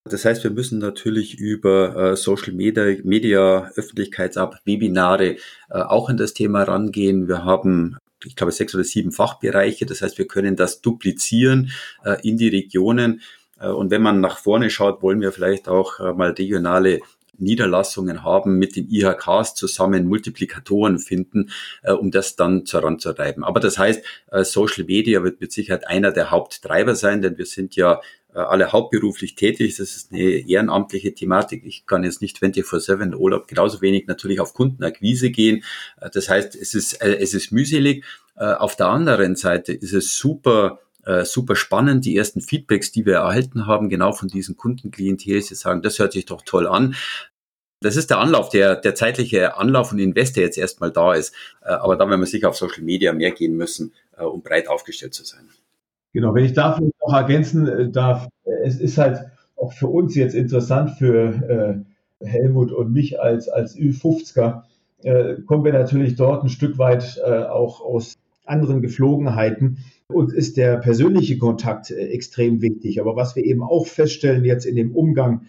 Das 0.05 0.25
heißt, 0.25 0.43
wir 0.43 0.51
müssen 0.51 0.79
natürlich 0.79 1.37
über 1.37 1.95
äh, 1.95 2.15
Social 2.15 2.53
Media, 2.53 2.95
Media 3.03 3.69
Öffentlichkeitsab, 3.75 4.59
Webinare 4.65 5.35
äh, 5.35 5.37
auch 5.69 6.09
in 6.09 6.17
das 6.17 6.33
Thema 6.33 6.63
rangehen. 6.63 7.27
Wir 7.27 7.43
haben 7.43 7.97
ich 8.25 8.35
glaube, 8.35 8.51
sechs 8.51 8.75
oder 8.75 8.83
sieben 8.83 9.11
Fachbereiche. 9.11 9.85
Das 9.85 10.01
heißt, 10.01 10.17
wir 10.17 10.27
können 10.27 10.55
das 10.55 10.81
duplizieren 10.81 11.71
äh, 12.03 12.17
in 12.27 12.37
die 12.37 12.49
Regionen. 12.49 13.21
Äh, 13.61 13.69
und 13.69 13.91
wenn 13.91 14.01
man 14.01 14.19
nach 14.19 14.37
vorne 14.37 14.69
schaut, 14.69 15.01
wollen 15.01 15.21
wir 15.21 15.31
vielleicht 15.31 15.67
auch 15.67 15.99
äh, 15.99 16.13
mal 16.13 16.31
regionale 16.31 16.99
Niederlassungen 17.37 18.23
haben, 18.23 18.59
mit 18.59 18.75
den 18.75 18.87
IHKs 18.91 19.55
zusammen 19.55 20.07
Multiplikatoren 20.07 20.99
finden, 20.99 21.49
äh, 21.81 21.91
um 21.91 22.11
das 22.11 22.35
dann 22.35 22.67
voranzutreiben. 22.67 23.43
Aber 23.43 23.59
das 23.59 23.79
heißt, 23.79 24.03
Social 24.43 24.85
Media 24.85 25.23
wird 25.23 25.41
mit 25.41 25.51
Sicherheit 25.51 25.87
einer 25.87 26.11
der 26.11 26.29
Haupttreiber 26.29 26.93
sein, 26.93 27.21
denn 27.21 27.37
wir 27.37 27.45
sind 27.45 27.75
ja 27.75 28.01
alle 28.33 28.71
hauptberuflich 28.71 29.35
tätig. 29.35 29.75
Das 29.75 29.93
ist 29.93 30.11
eine 30.11 30.21
ehrenamtliche 30.21 31.13
Thematik. 31.13 31.65
Ich 31.65 31.85
kann 31.85 32.05
jetzt 32.05 32.21
nicht 32.21 32.37
24-7 32.37 33.13
Urlaub 33.15 33.47
genauso 33.47 33.81
wenig 33.81 34.07
natürlich 34.07 34.39
auf 34.39 34.53
Kundenakquise 34.53 35.31
gehen. 35.31 35.65
Das 36.13 36.29
heißt, 36.29 36.55
es 36.55 36.73
ist, 36.73 37.01
es 37.01 37.33
ist 37.33 37.51
mühselig. 37.51 38.05
Auf 38.35 38.77
der 38.77 38.87
anderen 38.87 39.35
Seite 39.35 39.73
ist 39.73 39.91
es 39.91 40.15
super, 40.15 40.79
super 41.23 41.55
spannend. 41.55 42.05
Die 42.05 42.15
ersten 42.15 42.41
Feedbacks, 42.41 42.91
die 42.91 43.05
wir 43.05 43.15
erhalten 43.15 43.65
haben, 43.65 43.89
genau 43.89 44.11
von 44.11 44.27
diesen 44.27 44.55
Kundenklientel, 44.55 45.41
sie 45.41 45.55
sagen, 45.55 45.81
das 45.81 45.97
hört 45.97 46.13
sich 46.13 46.25
doch 46.25 46.43
toll 46.43 46.67
an. 46.67 46.95
Das 47.79 47.95
ist 47.95 48.11
der 48.11 48.19
Anlauf, 48.19 48.49
der, 48.49 48.75
der 48.75 48.93
zeitliche 48.93 49.57
Anlauf 49.57 49.91
und 49.91 49.97
Invest, 49.97 50.35
der 50.35 50.43
jetzt 50.43 50.59
erstmal 50.59 50.91
da 50.91 51.15
ist. 51.15 51.33
Aber 51.61 51.95
da 51.95 52.07
werden 52.07 52.19
wir 52.19 52.27
sicher 52.27 52.49
auf 52.49 52.55
Social 52.55 52.83
Media 52.83 53.13
mehr 53.13 53.31
gehen 53.31 53.57
müssen, 53.57 53.93
um 54.17 54.43
breit 54.43 54.67
aufgestellt 54.67 55.15
zu 55.15 55.23
sein. 55.23 55.49
Genau, 56.13 56.35
wenn 56.35 56.45
ich 56.45 56.53
dafür 56.53 56.89
noch 57.01 57.13
ergänzen 57.13 57.67
äh, 57.67 57.89
darf, 57.89 58.27
äh, 58.45 58.51
es 58.65 58.79
ist 58.79 58.97
halt 58.97 59.19
auch 59.55 59.73
für 59.73 59.87
uns 59.87 60.15
jetzt 60.15 60.35
interessant, 60.35 60.91
für 60.97 61.85
äh, 62.19 62.25
Helmut 62.25 62.71
und 62.71 62.91
mich 62.91 63.21
als, 63.21 63.47
als 63.47 63.77
Ü50er, 63.77 64.63
äh, 65.03 65.35
kommen 65.45 65.63
wir 65.63 65.73
natürlich 65.73 66.15
dort 66.15 66.43
ein 66.43 66.49
Stück 66.49 66.77
weit 66.77 67.19
äh, 67.25 67.43
auch 67.43 67.81
aus 67.81 68.17
anderen 68.45 68.81
Geflogenheiten. 68.81 69.77
Uns 70.13 70.33
ist 70.33 70.57
der 70.57 70.77
persönliche 70.77 71.37
Kontakt 71.37 71.91
äh, 71.91 72.07
extrem 72.07 72.61
wichtig. 72.61 73.01
Aber 73.01 73.15
was 73.15 73.35
wir 73.35 73.43
eben 73.43 73.63
auch 73.63 73.87
feststellen 73.87 74.45
jetzt 74.45 74.65
in 74.65 74.75
dem 74.75 74.95
Umgang 74.95 75.47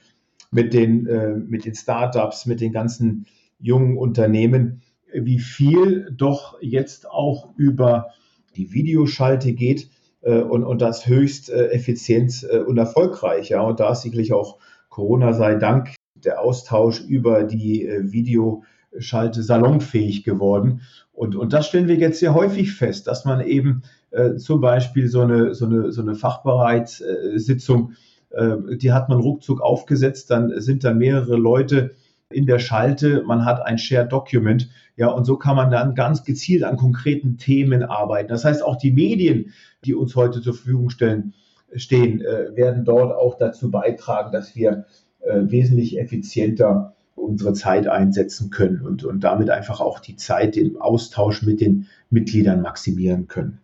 mit 0.50 0.75
den, 0.75 1.09
mit 1.49 1.64
den 1.64 1.75
Startups, 1.75 2.45
mit 2.45 2.61
den 2.61 2.73
ganzen 2.73 3.25
jungen 3.59 3.97
Unternehmen, 3.97 4.83
wie 5.14 5.38
viel 5.38 6.11
doch 6.14 6.59
jetzt 6.61 7.09
auch 7.09 7.57
über 7.57 8.09
die 8.57 8.73
Videoschalte 8.73 9.52
geht 9.52 9.88
äh, 10.23 10.40
und, 10.40 10.64
und 10.64 10.81
das 10.81 11.07
höchst 11.07 11.50
äh, 11.50 11.69
effizient 11.69 12.47
äh, 12.50 12.59
und 12.59 12.78
erfolgreich. 12.78 13.50
Ja. 13.50 13.62
Und 13.62 13.81
da 13.81 13.92
ist 13.92 14.02
sicherlich 14.02 14.33
auch 14.33 14.59
Corona 14.88 15.33
sei 15.33 15.57
Dank 15.57 15.95
der 16.14 16.40
Austausch 16.40 17.00
über 17.00 17.42
die 17.42 17.88
Videoschalte 18.00 19.42
salonfähig 19.42 20.23
geworden. 20.23 20.83
Und, 21.12 21.35
und 21.35 21.52
das 21.52 21.66
stellen 21.66 21.88
wir 21.88 21.97
jetzt 21.97 22.21
sehr 22.21 22.35
häufig 22.35 22.75
fest, 22.75 23.09
dass 23.09 23.25
man 23.25 23.40
eben 23.40 23.83
äh, 24.12 24.37
zum 24.37 24.61
Beispiel 24.61 25.09
so 25.09 25.23
eine, 25.23 25.54
so 25.54 25.66
eine, 25.66 25.92
so 25.92 26.02
eine 26.02 26.14
Fachbereichssitzung, 26.14 27.92
äh, 28.31 28.76
die 28.76 28.92
hat 28.92 29.09
man 29.09 29.21
ruckzuck 29.21 29.61
aufgesetzt, 29.61 30.31
dann 30.31 30.61
sind 30.61 30.85
da 30.85 30.95
mehrere 30.95 31.37
Leute 31.37 31.92
in 32.31 32.47
der 32.47 32.59
Schalte, 32.59 33.23
man 33.26 33.45
hat 33.45 33.64
ein 33.64 33.78
Shared 33.78 34.12
Document, 34.12 34.71
ja, 34.97 35.09
und 35.09 35.25
so 35.25 35.37
kann 35.37 35.57
man 35.57 35.71
dann 35.71 35.95
ganz 35.95 36.25
gezielt 36.25 36.64
an 36.64 36.76
konkreten 36.76 37.37
Themen 37.37 37.83
arbeiten. 37.83 38.28
Das 38.28 38.45
heißt, 38.45 38.62
auch 38.62 38.76
die 38.76 38.92
Medien, 38.92 39.52
die 39.85 39.95
uns 39.95 40.16
heute 40.16 40.40
zur 40.40 40.54
Verfügung 40.54 40.90
stellen, 40.90 41.35
stehen, 41.75 42.21
äh, 42.21 42.54
werden 42.54 42.85
dort 42.85 43.14
auch 43.14 43.38
dazu 43.38 43.71
beitragen, 43.71 44.33
dass 44.33 44.54
wir 44.54 44.85
äh, 45.21 45.40
wesentlich 45.45 45.99
effizienter 45.99 46.95
unsere 47.14 47.52
Zeit 47.52 47.87
einsetzen 47.87 48.50
können 48.50 48.83
und, 48.83 49.04
und 49.04 49.25
damit 49.25 49.49
einfach 49.50 49.81
auch 49.81 50.00
die 50.00 50.16
Zeit, 50.16 50.57
den 50.57 50.81
Austausch 50.81 51.42
mit 51.42 51.61
den 51.61 51.87
Mitgliedern 52.11 52.61
maximieren 52.62 53.28
können. 53.28 53.59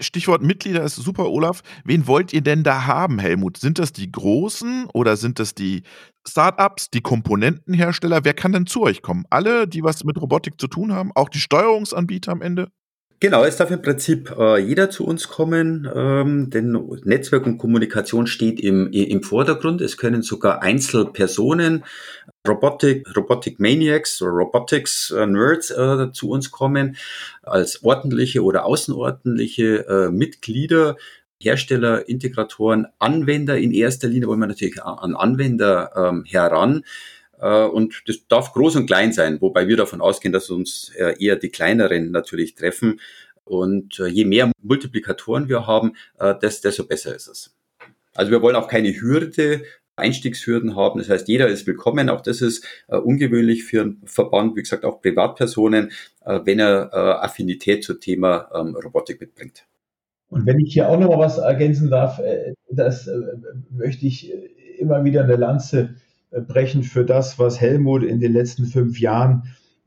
Stichwort 0.00 0.42
Mitglieder 0.42 0.82
ist 0.82 0.96
super, 0.96 1.28
Olaf. 1.28 1.62
Wen 1.84 2.06
wollt 2.06 2.32
ihr 2.32 2.40
denn 2.40 2.62
da 2.62 2.86
haben, 2.86 3.18
Helmut? 3.18 3.58
Sind 3.58 3.78
das 3.78 3.92
die 3.92 4.10
Großen 4.10 4.86
oder 4.94 5.16
sind 5.16 5.38
das 5.38 5.54
die 5.54 5.82
Startups, 6.26 6.90
die 6.90 7.02
Komponentenhersteller? 7.02 8.24
Wer 8.24 8.34
kann 8.34 8.52
denn 8.52 8.66
zu 8.66 8.82
euch 8.82 9.02
kommen? 9.02 9.24
Alle, 9.30 9.68
die 9.68 9.82
was 9.82 10.04
mit 10.04 10.20
Robotik 10.20 10.60
zu 10.60 10.68
tun 10.68 10.92
haben? 10.92 11.12
Auch 11.14 11.28
die 11.28 11.40
Steuerungsanbieter 11.40 12.32
am 12.32 12.42
Ende? 12.42 12.70
Genau, 13.22 13.44
es 13.44 13.58
darf 13.58 13.70
im 13.70 13.82
Prinzip 13.82 14.34
äh, 14.38 14.58
jeder 14.58 14.88
zu 14.88 15.04
uns 15.04 15.28
kommen, 15.28 15.86
ähm, 15.94 16.48
denn 16.48 16.72
Netzwerk 17.04 17.44
und 17.44 17.58
Kommunikation 17.58 18.26
steht 18.26 18.58
im, 18.60 18.90
im 18.92 19.22
Vordergrund. 19.22 19.82
Es 19.82 19.98
können 19.98 20.22
sogar 20.22 20.62
Einzelpersonen, 20.62 21.84
Robotik, 22.48 23.14
Robotic 23.14 23.60
Maniacs 23.60 24.22
oder 24.22 24.30
Robotics 24.32 25.10
äh, 25.10 25.26
Nerds 25.26 25.70
äh, 25.70 26.10
zu 26.12 26.30
uns 26.30 26.50
kommen, 26.50 26.96
als 27.42 27.84
ordentliche 27.84 28.42
oder 28.42 28.64
außerordentliche 28.64 29.86
äh, 29.86 30.10
Mitglieder. 30.10 30.96
Hersteller, 31.42 32.08
Integratoren, 32.08 32.86
Anwender 32.98 33.58
in 33.58 33.72
erster 33.72 34.08
Linie 34.08 34.28
wollen 34.28 34.40
wir 34.40 34.46
natürlich 34.46 34.82
an 34.82 35.14
Anwender 35.14 35.90
ähm, 35.94 36.24
heran. 36.26 36.84
Äh, 37.40 37.64
und 37.64 38.02
das 38.06 38.26
darf 38.28 38.52
groß 38.52 38.76
und 38.76 38.86
klein 38.86 39.12
sein, 39.12 39.40
wobei 39.40 39.66
wir 39.66 39.76
davon 39.76 40.00
ausgehen, 40.00 40.32
dass 40.32 40.50
uns 40.50 40.92
äh, 40.96 41.14
eher 41.18 41.36
die 41.36 41.48
kleineren 41.48 42.10
natürlich 42.10 42.54
treffen. 42.54 43.00
Und 43.44 43.98
äh, 43.98 44.06
je 44.06 44.24
mehr 44.24 44.52
Multiplikatoren 44.62 45.48
wir 45.48 45.66
haben, 45.66 45.94
desto 46.40 46.84
besser 46.84 47.16
ist 47.16 47.26
es. 47.26 47.56
Also 48.14 48.30
wir 48.30 48.42
wollen 48.42 48.54
auch 48.54 48.68
keine 48.68 48.92
Hürde, 48.92 49.62
Einstiegshürden 49.96 50.76
haben. 50.76 51.00
Das 51.00 51.08
heißt, 51.08 51.26
jeder 51.26 51.48
ist 51.48 51.66
willkommen. 51.66 52.10
Auch 52.10 52.20
das 52.20 52.42
ist 52.42 52.64
ungewöhnlich 52.86 53.64
für 53.64 53.82
einen 53.82 54.02
Verband, 54.04 54.56
wie 54.56 54.62
gesagt, 54.62 54.84
auch 54.84 55.00
Privatpersonen, 55.00 55.90
wenn 56.24 56.60
er 56.60 57.24
Affinität 57.24 57.82
zum 57.82 57.98
Thema 58.00 58.50
ähm, 58.54 58.76
Robotik 58.76 59.20
mitbringt. 59.20 59.66
Und 60.28 60.46
wenn 60.46 60.60
ich 60.60 60.72
hier 60.72 60.88
auch 60.88 60.98
noch 60.98 61.08
mal 61.08 61.18
was 61.18 61.38
ergänzen 61.38 61.90
darf, 61.90 62.20
das 62.70 63.10
möchte 63.70 64.06
ich 64.06 64.32
immer 64.78 65.02
wieder 65.04 65.24
eine 65.24 65.36
Lanze 65.36 65.96
brechen 66.30 66.82
für 66.82 67.04
das, 67.04 67.38
was 67.38 67.60
Helmut 67.60 68.02
in 68.02 68.20
den 68.20 68.32
letzten 68.32 68.66
fünf 68.66 69.00
Jahren 69.00 69.44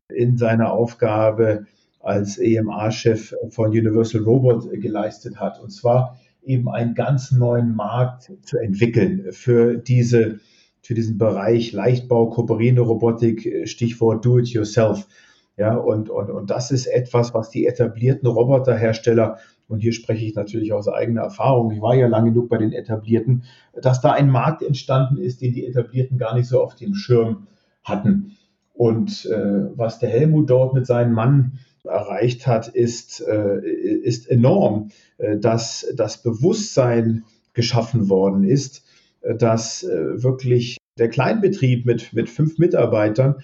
in 0.10 0.38
seiner 0.38 0.72
Aufgabe 0.74 1.66
als 2.00 2.38
EMA-Chef 2.38 3.34
von 3.50 3.70
Universal 3.70 4.22
Robot 4.22 4.70
geleistet 4.74 5.38
hat. 5.38 5.62
Und 5.62 5.72
zwar 5.72 6.20
eben 6.44 6.70
einen 6.70 6.96
ganz 6.96 7.32
neuen 7.32 7.76
Markt 7.76 8.32
zu 8.42 8.58
entwickeln 8.58 9.32
für 9.32 9.78
diese, 9.78 10.40
für 10.82 10.94
diesen 10.94 11.18
Bereich 11.18 11.72
Leichtbau, 11.72 12.30
kooperierende 12.30 12.82
Robotik, 12.82 13.68
Stichwort 13.68 14.26
Do-it-yourself. 14.26 15.08
Ja, 15.56 15.76
und, 15.76 16.10
und, 16.10 16.32
und 16.32 16.50
das 16.50 16.72
ist 16.72 16.88
etwas, 16.88 17.34
was 17.34 17.52
die 17.52 17.68
etablierten 17.68 18.28
Roboterhersteller 18.28 19.38
und 19.74 19.80
hier 19.80 19.92
spreche 19.92 20.24
ich 20.24 20.36
natürlich 20.36 20.72
aus 20.72 20.88
eigener 20.88 21.22
Erfahrung, 21.22 21.72
ich 21.72 21.82
war 21.82 21.96
ja 21.96 22.08
lange 22.08 22.32
genug 22.32 22.48
bei 22.48 22.60
den 22.60 22.74
Etablierten, 22.74 23.44
dass 23.82 24.02
da 24.02 24.12
ein 24.12 24.30
Markt 24.30 24.62
entstanden 24.62 25.18
ist, 25.18 25.42
den 25.42 25.52
die 25.52 25.66
Etablierten 25.66 26.20
gar 26.20 26.36
nicht 26.36 26.48
so 26.48 26.62
auf 26.62 26.76
dem 26.76 26.94
Schirm 26.94 27.48
hatten. 27.84 28.38
Und 28.74 29.26
äh, 29.26 29.76
was 29.76 29.98
der 29.98 30.10
Helmut 30.10 30.52
dort 30.52 30.76
mit 30.76 30.86
seinem 30.86 31.14
Mann 31.14 31.60
erreicht 31.84 32.46
hat, 32.46 32.68
ist, 32.68 33.22
äh, 33.22 33.60
ist 33.62 34.30
enorm, 34.30 34.90
äh, 35.18 35.38
dass 35.40 35.92
das 35.96 36.22
Bewusstsein 36.22 37.24
geschaffen 37.54 38.10
worden 38.10 38.44
ist, 38.44 38.84
äh, 39.22 39.36
dass 39.36 39.82
äh, 39.82 40.22
wirklich 40.22 40.78
der 41.00 41.10
Kleinbetrieb 41.10 41.88
mit, 41.88 42.14
mit 42.14 42.30
fünf 42.30 42.60
Mitarbeitern 42.60 43.38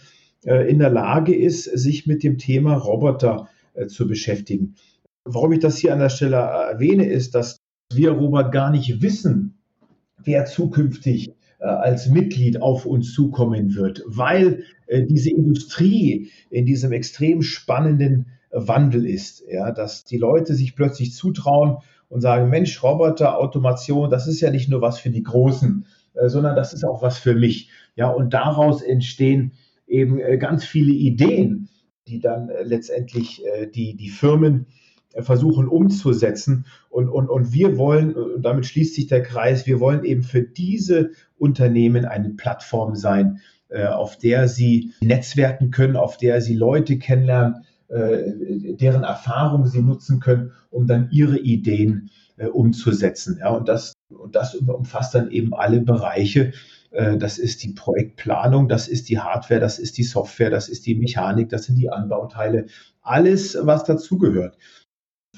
äh, 0.45 0.69
in 0.69 0.77
der 0.77 0.91
Lage 0.91 1.35
ist, 1.35 1.63
sich 1.63 2.05
mit 2.05 2.21
dem 2.21 2.37
Thema 2.37 2.75
Roboter 2.75 3.49
zu 3.87 4.07
beschäftigen. 4.07 4.75
Warum 5.25 5.51
ich 5.51 5.59
das 5.59 5.77
hier 5.77 5.93
an 5.93 5.99
der 5.99 6.09
Stelle 6.09 6.37
erwähne, 6.37 7.05
ist, 7.05 7.35
dass 7.35 7.57
wir, 7.91 8.11
Robert, 8.11 8.51
gar 8.51 8.71
nicht 8.71 9.01
wissen, 9.01 9.59
wer 10.23 10.45
zukünftig 10.45 11.33
äh, 11.59 11.65
als 11.65 12.07
Mitglied 12.07 12.61
auf 12.61 12.85
uns 12.85 13.13
zukommen 13.13 13.75
wird, 13.75 14.01
weil 14.05 14.63
äh, 14.87 15.03
diese 15.05 15.29
Industrie 15.29 16.31
in 16.49 16.65
diesem 16.65 16.93
extrem 16.93 17.41
spannenden 17.41 18.27
Wandel 18.51 19.05
ist, 19.05 19.43
ja, 19.51 19.71
dass 19.71 20.05
die 20.05 20.17
Leute 20.17 20.53
sich 20.55 20.75
plötzlich 20.75 21.13
zutrauen 21.13 21.77
und 22.07 22.21
sagen, 22.21 22.49
Mensch, 22.49 22.81
Roboter, 22.81 23.37
Automation, 23.37 24.09
das 24.09 24.25
ist 24.25 24.39
ja 24.39 24.51
nicht 24.51 24.69
nur 24.69 24.81
was 24.81 24.99
für 24.99 25.09
die 25.09 25.23
Großen, 25.23 25.85
äh, 26.13 26.29
sondern 26.29 26.55
das 26.55 26.73
ist 26.73 26.85
auch 26.85 27.01
was 27.01 27.17
für 27.17 27.35
mich. 27.35 27.69
Ja, 27.95 28.07
und 28.07 28.33
daraus 28.33 28.81
entstehen 28.81 29.51
eben 29.85 30.19
ganz 30.39 30.63
viele 30.63 30.93
Ideen, 30.93 31.67
die 32.07 32.19
dann 32.19 32.49
letztendlich 32.63 33.43
die, 33.73 33.97
die 33.97 34.09
Firmen 34.09 34.67
versuchen 35.17 35.67
umzusetzen. 35.67 36.65
Und, 36.89 37.09
und, 37.09 37.29
und 37.29 37.53
wir 37.53 37.77
wollen, 37.77 38.13
und 38.13 38.43
damit 38.43 38.65
schließt 38.65 38.95
sich 38.95 39.07
der 39.07 39.23
Kreis, 39.23 39.65
wir 39.65 39.79
wollen 39.79 40.03
eben 40.03 40.23
für 40.23 40.41
diese 40.41 41.11
Unternehmen 41.37 42.05
eine 42.05 42.29
Plattform 42.29 42.95
sein, 42.95 43.39
äh, 43.69 43.85
auf 43.85 44.17
der 44.17 44.47
sie 44.47 44.93
netzwerken 45.01 45.71
können, 45.71 45.95
auf 45.95 46.17
der 46.17 46.41
sie 46.41 46.55
Leute 46.55 46.97
kennenlernen, 46.97 47.65
äh, 47.87 48.73
deren 48.73 49.03
Erfahrung 49.03 49.67
sie 49.67 49.81
nutzen 49.81 50.19
können, 50.19 50.53
um 50.71 50.87
dann 50.87 51.09
ihre 51.11 51.37
Ideen 51.37 52.09
äh, 52.37 52.47
umzusetzen. 52.47 53.37
Ja, 53.39 53.49
und 53.49 53.67
das, 53.67 53.93
und 54.09 54.35
das 54.35 54.55
umfasst 54.55 55.13
dann 55.15 55.29
eben 55.31 55.53
alle 55.53 55.81
Bereiche. 55.81 56.53
Das 57.19 57.37
ist 57.37 57.61
die 57.61 57.73
Projektplanung, 57.73 58.67
das 58.67 58.87
ist 58.87 59.09
die 59.09 59.19
Hardware, 59.19 59.59
das 59.59 59.77
ist 59.77 59.99
die 59.99 60.03
Software, 60.03 60.49
das 60.49 60.69
ist 60.69 60.87
die 60.87 60.95
Mechanik, 60.95 61.49
das 61.49 61.65
sind 61.65 61.75
die 61.75 61.91
Anbauteile, 61.91 62.65
alles, 63.03 63.55
was 63.61 63.83
dazugehört. 63.83 64.57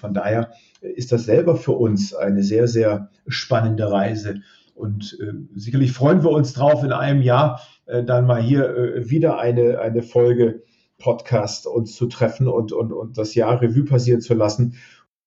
Von 0.02 0.14
daher 0.16 0.52
ist 0.82 1.12
das 1.12 1.26
selber 1.26 1.56
für 1.56 1.74
uns 1.74 2.14
eine 2.14 2.44
sehr, 2.44 2.68
sehr 2.68 3.10
spannende 3.28 3.92
Reise. 3.92 4.42
Und 4.74 5.18
äh, 5.22 5.34
sicherlich 5.56 5.94
freuen 5.94 6.24
wir 6.24 6.32
uns 6.32 6.54
drauf, 6.54 6.84
in 6.84 6.92
einem 6.92 7.22
Jahr 7.22 7.62
äh, 7.86 8.04
dann 8.04 8.26
mal 8.26 8.42
hier 8.42 8.68
äh, 8.76 9.10
wieder 9.10 9.40
eine, 9.40 9.80
eine 9.80 10.02
Folge 10.02 10.64
Podcast 10.98 11.68
uns 11.68 11.96
zu 11.96 12.08
treffen 12.08 12.48
und, 12.48 12.72
und, 12.72 12.92
und 12.92 13.18
das 13.18 13.36
Jahr 13.36 13.62
Revue 13.62 13.86
passieren 13.86 14.22
zu 14.22 14.34
lassen. 14.34 14.76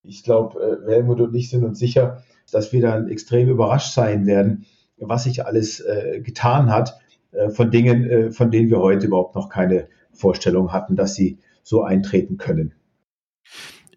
Ich 0.02 0.24
glaube, 0.24 0.82
äh, 0.88 0.90
Helmut 0.90 1.20
und 1.20 1.34
ich 1.34 1.50
sind 1.50 1.64
uns 1.64 1.78
sicher, 1.78 2.24
dass 2.50 2.72
wir 2.72 2.80
dann 2.80 3.08
extrem 3.08 3.48
überrascht 3.48 3.94
sein 3.94 4.26
werden, 4.26 4.66
was 4.96 5.24
sich 5.24 5.46
alles 5.46 5.80
äh, 5.80 6.20
getan 6.20 6.70
hat 6.70 6.98
äh, 7.30 7.50
von 7.50 7.70
Dingen, 7.70 8.10
äh, 8.10 8.30
von 8.32 8.50
denen 8.50 8.70
wir 8.70 8.80
heute 8.80 9.06
überhaupt 9.06 9.36
noch 9.36 9.48
keine 9.48 9.88
Vorstellung 10.12 10.72
hatten, 10.72 10.96
dass 10.96 11.14
sie 11.14 11.38
so 11.62 11.82
eintreten 11.82 12.38
können. 12.38 12.74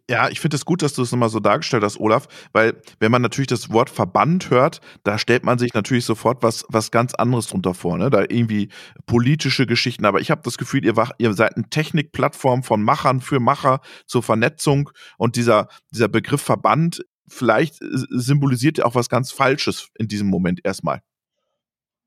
Ja, 0.10 0.30
ich 0.30 0.40
finde 0.40 0.56
es 0.56 0.64
gut, 0.64 0.82
dass 0.82 0.94
du 0.94 1.02
es 1.02 1.12
nochmal 1.12 1.28
so 1.30 1.42
dargestellt 1.42 1.84
hast, 1.84 2.00
Olaf, 2.00 2.28
weil 2.54 2.82
wenn 3.00 3.12
man 3.12 3.22
natürlich 3.22 3.48
das 3.48 3.72
Wort 3.72 3.90
Verband 3.90 4.50
hört, 4.50 4.80
da 5.04 5.18
stellt 5.18 5.44
man 5.44 5.60
sich 5.60 5.74
natürlich 5.74 6.06
sofort 6.06 6.44
was, 6.44 6.66
was 6.70 6.92
ganz 6.92 7.14
anderes 7.14 7.48
drunter 7.48 7.74
vor, 7.74 7.98
ne? 7.98 8.10
Da 8.10 8.22
irgendwie 8.22 8.70
politische 9.06 9.66
Geschichten. 9.66 10.06
Aber 10.06 10.22
ich 10.22 10.32
habe 10.32 10.42
das 10.44 10.58
Gefühl, 10.58 10.86
ihr, 10.86 10.96
wach, 10.96 11.12
ihr 11.18 11.34
seid 11.34 11.58
eine 11.58 11.70
Technikplattform 11.70 12.64
von 12.64 12.82
Machern 12.84 13.20
für 13.20 13.42
Macher 13.42 13.82
zur 14.06 14.24
Vernetzung 14.24 14.90
und 15.18 15.36
dieser, 15.36 15.68
dieser 15.92 16.08
Begriff 16.08 16.42
Verband 16.42 17.04
vielleicht 17.28 17.76
symbolisiert 17.82 18.78
ja 18.78 18.86
auch 18.86 18.96
was 18.96 19.10
ganz 19.10 19.34
Falsches 19.34 19.90
in 19.96 20.08
diesem 20.08 20.30
Moment 20.30 20.62
erstmal. 20.64 21.02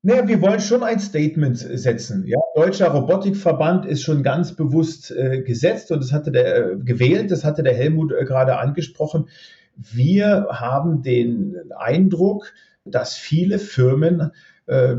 Naja, 0.03 0.27
wir 0.27 0.41
wollen 0.41 0.59
schon 0.59 0.81
ein 0.81 0.99
Statement 0.99 1.57
setzen. 1.57 2.25
Ja, 2.25 2.39
Deutscher 2.55 2.87
Robotikverband 2.87 3.85
ist 3.85 4.01
schon 4.01 4.23
ganz 4.23 4.55
bewusst 4.55 5.11
äh, 5.11 5.43
gesetzt 5.43 5.91
und 5.91 6.01
das 6.01 6.11
hatte 6.11 6.31
der 6.31 6.71
äh, 6.71 6.77
gewählt, 6.77 7.29
das 7.29 7.43
hatte 7.43 7.61
der 7.61 7.75
Helmut 7.75 8.11
äh, 8.11 8.25
gerade 8.25 8.57
angesprochen. 8.57 9.29
Wir 9.75 10.47
haben 10.49 11.03
den 11.03 11.55
Eindruck, 11.77 12.51
dass 12.83 13.15
viele 13.15 13.59
Firmen 13.59 14.31
äh, 14.65 14.95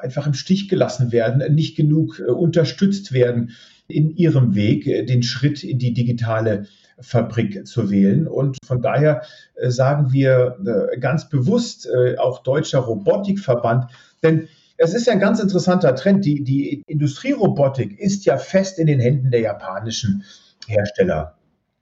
einfach 0.00 0.26
im 0.26 0.34
Stich 0.34 0.70
gelassen 0.70 1.12
werden, 1.12 1.54
nicht 1.54 1.76
genug 1.76 2.20
äh, 2.20 2.30
unterstützt 2.30 3.12
werden 3.12 3.50
in 3.86 4.16
ihrem 4.16 4.54
Weg, 4.54 4.86
äh, 4.86 5.04
den 5.04 5.22
Schritt 5.22 5.62
in 5.62 5.78
die 5.78 5.92
digitale 5.92 6.66
Fabrik 7.00 7.66
zu 7.66 7.90
wählen. 7.90 8.26
Und 8.26 8.56
von 8.64 8.80
daher 8.82 9.22
äh, 9.54 9.70
sagen 9.70 10.12
wir 10.12 10.56
äh, 10.64 10.98
ganz 10.98 11.28
bewusst 11.28 11.86
äh, 11.86 12.16
auch 12.18 12.42
Deutscher 12.42 12.80
Robotikverband, 12.80 13.90
denn 14.22 14.48
es 14.76 14.94
ist 14.94 15.06
ja 15.06 15.12
ein 15.12 15.20
ganz 15.20 15.40
interessanter 15.40 15.94
Trend. 15.94 16.24
Die, 16.24 16.42
die 16.42 16.82
Industrierobotik 16.86 17.98
ist 17.98 18.24
ja 18.24 18.36
fest 18.36 18.78
in 18.78 18.86
den 18.86 19.00
Händen 19.00 19.30
der 19.30 19.40
japanischen 19.40 20.24
Hersteller. 20.66 21.36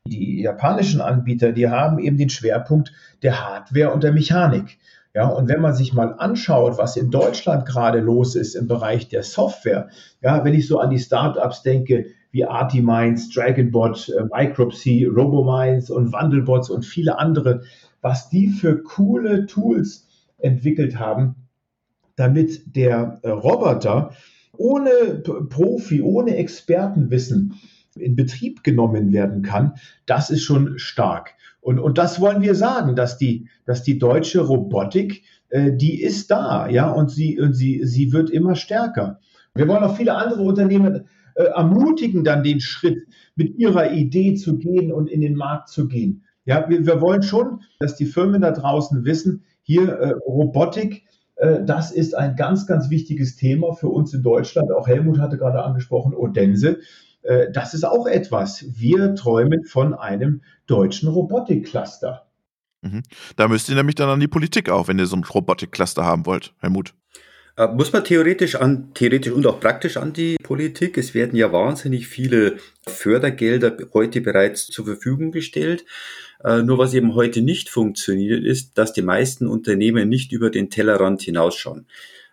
Die 0.06 0.42
japanischen 0.42 1.00
Anbieter, 1.00 1.52
die 1.52 1.68
haben 1.68 1.98
eben 1.98 2.16
den 2.16 2.28
Schwerpunkt 2.28 2.92
der 3.22 3.40
Hardware 3.40 3.92
und 3.92 4.02
der 4.02 4.12
Mechanik. 4.12 4.78
Ja, 5.14 5.26
und 5.28 5.48
wenn 5.48 5.60
man 5.60 5.74
sich 5.74 5.92
mal 5.92 6.14
anschaut, 6.18 6.78
was 6.78 6.96
in 6.96 7.10
Deutschland 7.10 7.66
gerade 7.66 8.00
los 8.00 8.34
ist 8.34 8.54
im 8.54 8.66
Bereich 8.66 9.08
der 9.08 9.22
Software, 9.22 9.88
ja, 10.22 10.42
wenn 10.44 10.54
ich 10.54 10.66
so 10.66 10.78
an 10.78 10.90
die 10.90 10.98
Startups 10.98 11.62
denke, 11.62 12.06
wie 12.32 12.44
Artiminds, 12.44 13.28
Dragonbot, 13.30 14.08
äh, 14.08 14.24
Micropsy, 14.24 15.04
Robominds 15.04 15.90
und 15.90 16.12
Wandelbots 16.12 16.70
und 16.70 16.84
viele 16.84 17.18
andere, 17.18 17.62
was 18.00 18.28
die 18.30 18.48
für 18.48 18.82
coole 18.82 19.46
Tools 19.46 20.08
entwickelt 20.38 20.98
haben, 20.98 21.36
damit 22.16 22.74
der 22.74 23.20
äh, 23.22 23.30
Roboter 23.30 24.12
ohne 24.56 25.22
Profi, 25.48 26.02
ohne 26.02 26.36
Expertenwissen 26.36 27.54
in 27.96 28.16
Betrieb 28.16 28.64
genommen 28.64 29.12
werden 29.12 29.42
kann, 29.42 29.74
das 30.06 30.30
ist 30.30 30.42
schon 30.42 30.78
stark. 30.78 31.34
Und, 31.60 31.78
und 31.78 31.98
das 31.98 32.20
wollen 32.20 32.42
wir 32.42 32.54
sagen, 32.54 32.96
dass 32.96 33.18
die, 33.18 33.48
dass 33.66 33.82
die 33.82 33.98
deutsche 33.98 34.40
Robotik, 34.40 35.22
äh, 35.50 35.72
die 35.72 36.02
ist 36.02 36.30
da, 36.30 36.68
ja, 36.68 36.90
und 36.90 37.10
sie, 37.10 37.38
und 37.38 37.54
sie, 37.54 37.84
sie 37.84 38.12
wird 38.12 38.30
immer 38.30 38.56
stärker. 38.56 39.20
Wir 39.54 39.68
wollen 39.68 39.84
auch 39.84 39.96
viele 39.96 40.14
andere 40.14 40.42
Unternehmen 40.42 41.06
äh, 41.34 41.44
ermutigen, 41.44 42.24
dann 42.24 42.42
den 42.42 42.60
Schritt 42.60 43.06
mit 43.36 43.58
ihrer 43.58 43.92
Idee 43.92 44.34
zu 44.34 44.58
gehen 44.58 44.92
und 44.92 45.08
in 45.08 45.20
den 45.20 45.36
Markt 45.36 45.68
zu 45.68 45.88
gehen. 45.88 46.24
Ja, 46.44 46.68
wir, 46.68 46.86
wir 46.86 47.00
wollen 47.00 47.22
schon, 47.22 47.60
dass 47.78 47.96
die 47.96 48.06
Firmen 48.06 48.42
da 48.42 48.50
draußen 48.50 49.04
wissen, 49.04 49.44
hier 49.62 49.88
äh, 49.88 50.10
Robotik, 50.26 51.04
äh, 51.36 51.64
das 51.64 51.92
ist 51.92 52.14
ein 52.14 52.36
ganz, 52.36 52.66
ganz 52.66 52.90
wichtiges 52.90 53.36
Thema 53.36 53.74
für 53.74 53.88
uns 53.88 54.12
in 54.12 54.22
Deutschland. 54.22 54.72
Auch 54.72 54.88
Helmut 54.88 55.18
hatte 55.18 55.38
gerade 55.38 55.62
angesprochen, 55.62 56.14
Odense. 56.14 56.80
Äh, 57.22 57.50
das 57.52 57.74
ist 57.74 57.84
auch 57.84 58.06
etwas. 58.06 58.64
Wir 58.76 59.14
träumen 59.14 59.64
von 59.64 59.94
einem 59.94 60.42
deutschen 60.66 61.08
Robotikcluster. 61.08 62.26
Mhm. 62.82 63.02
Da 63.36 63.48
müsst 63.48 63.68
ihr 63.68 63.76
nämlich 63.76 63.94
dann 63.94 64.08
an 64.08 64.20
die 64.20 64.28
Politik 64.28 64.68
auch, 64.68 64.88
wenn 64.88 64.98
ihr 64.98 65.06
so 65.06 65.16
ein 65.16 65.24
Robotikcluster 65.24 66.04
haben 66.04 66.26
wollt, 66.26 66.54
Helmut. 66.58 66.94
Äh, 67.56 67.68
muss 67.68 67.92
man 67.92 68.04
theoretisch 68.04 68.54
an, 68.54 68.92
theoretisch 68.94 69.32
und 69.32 69.46
auch 69.46 69.60
praktisch 69.60 69.96
an 69.96 70.12
die 70.12 70.36
Politik. 70.42 70.96
Es 70.96 71.14
werden 71.14 71.36
ja 71.36 71.52
wahnsinnig 71.52 72.06
viele 72.08 72.56
Fördergelder 72.86 73.76
heute 73.92 74.20
bereits 74.20 74.66
zur 74.68 74.86
Verfügung 74.86 75.32
gestellt. 75.32 75.84
Äh, 76.42 76.62
nur 76.62 76.78
was 76.78 76.94
eben 76.94 77.14
heute 77.14 77.42
nicht 77.42 77.68
funktioniert, 77.68 78.44
ist, 78.44 78.78
dass 78.78 78.92
die 78.92 79.02
meisten 79.02 79.46
Unternehmen 79.46 80.08
nicht 80.08 80.32
über 80.32 80.50
den 80.50 80.70
Tellerrand 80.70 81.22
hinausschauen. 81.22 81.86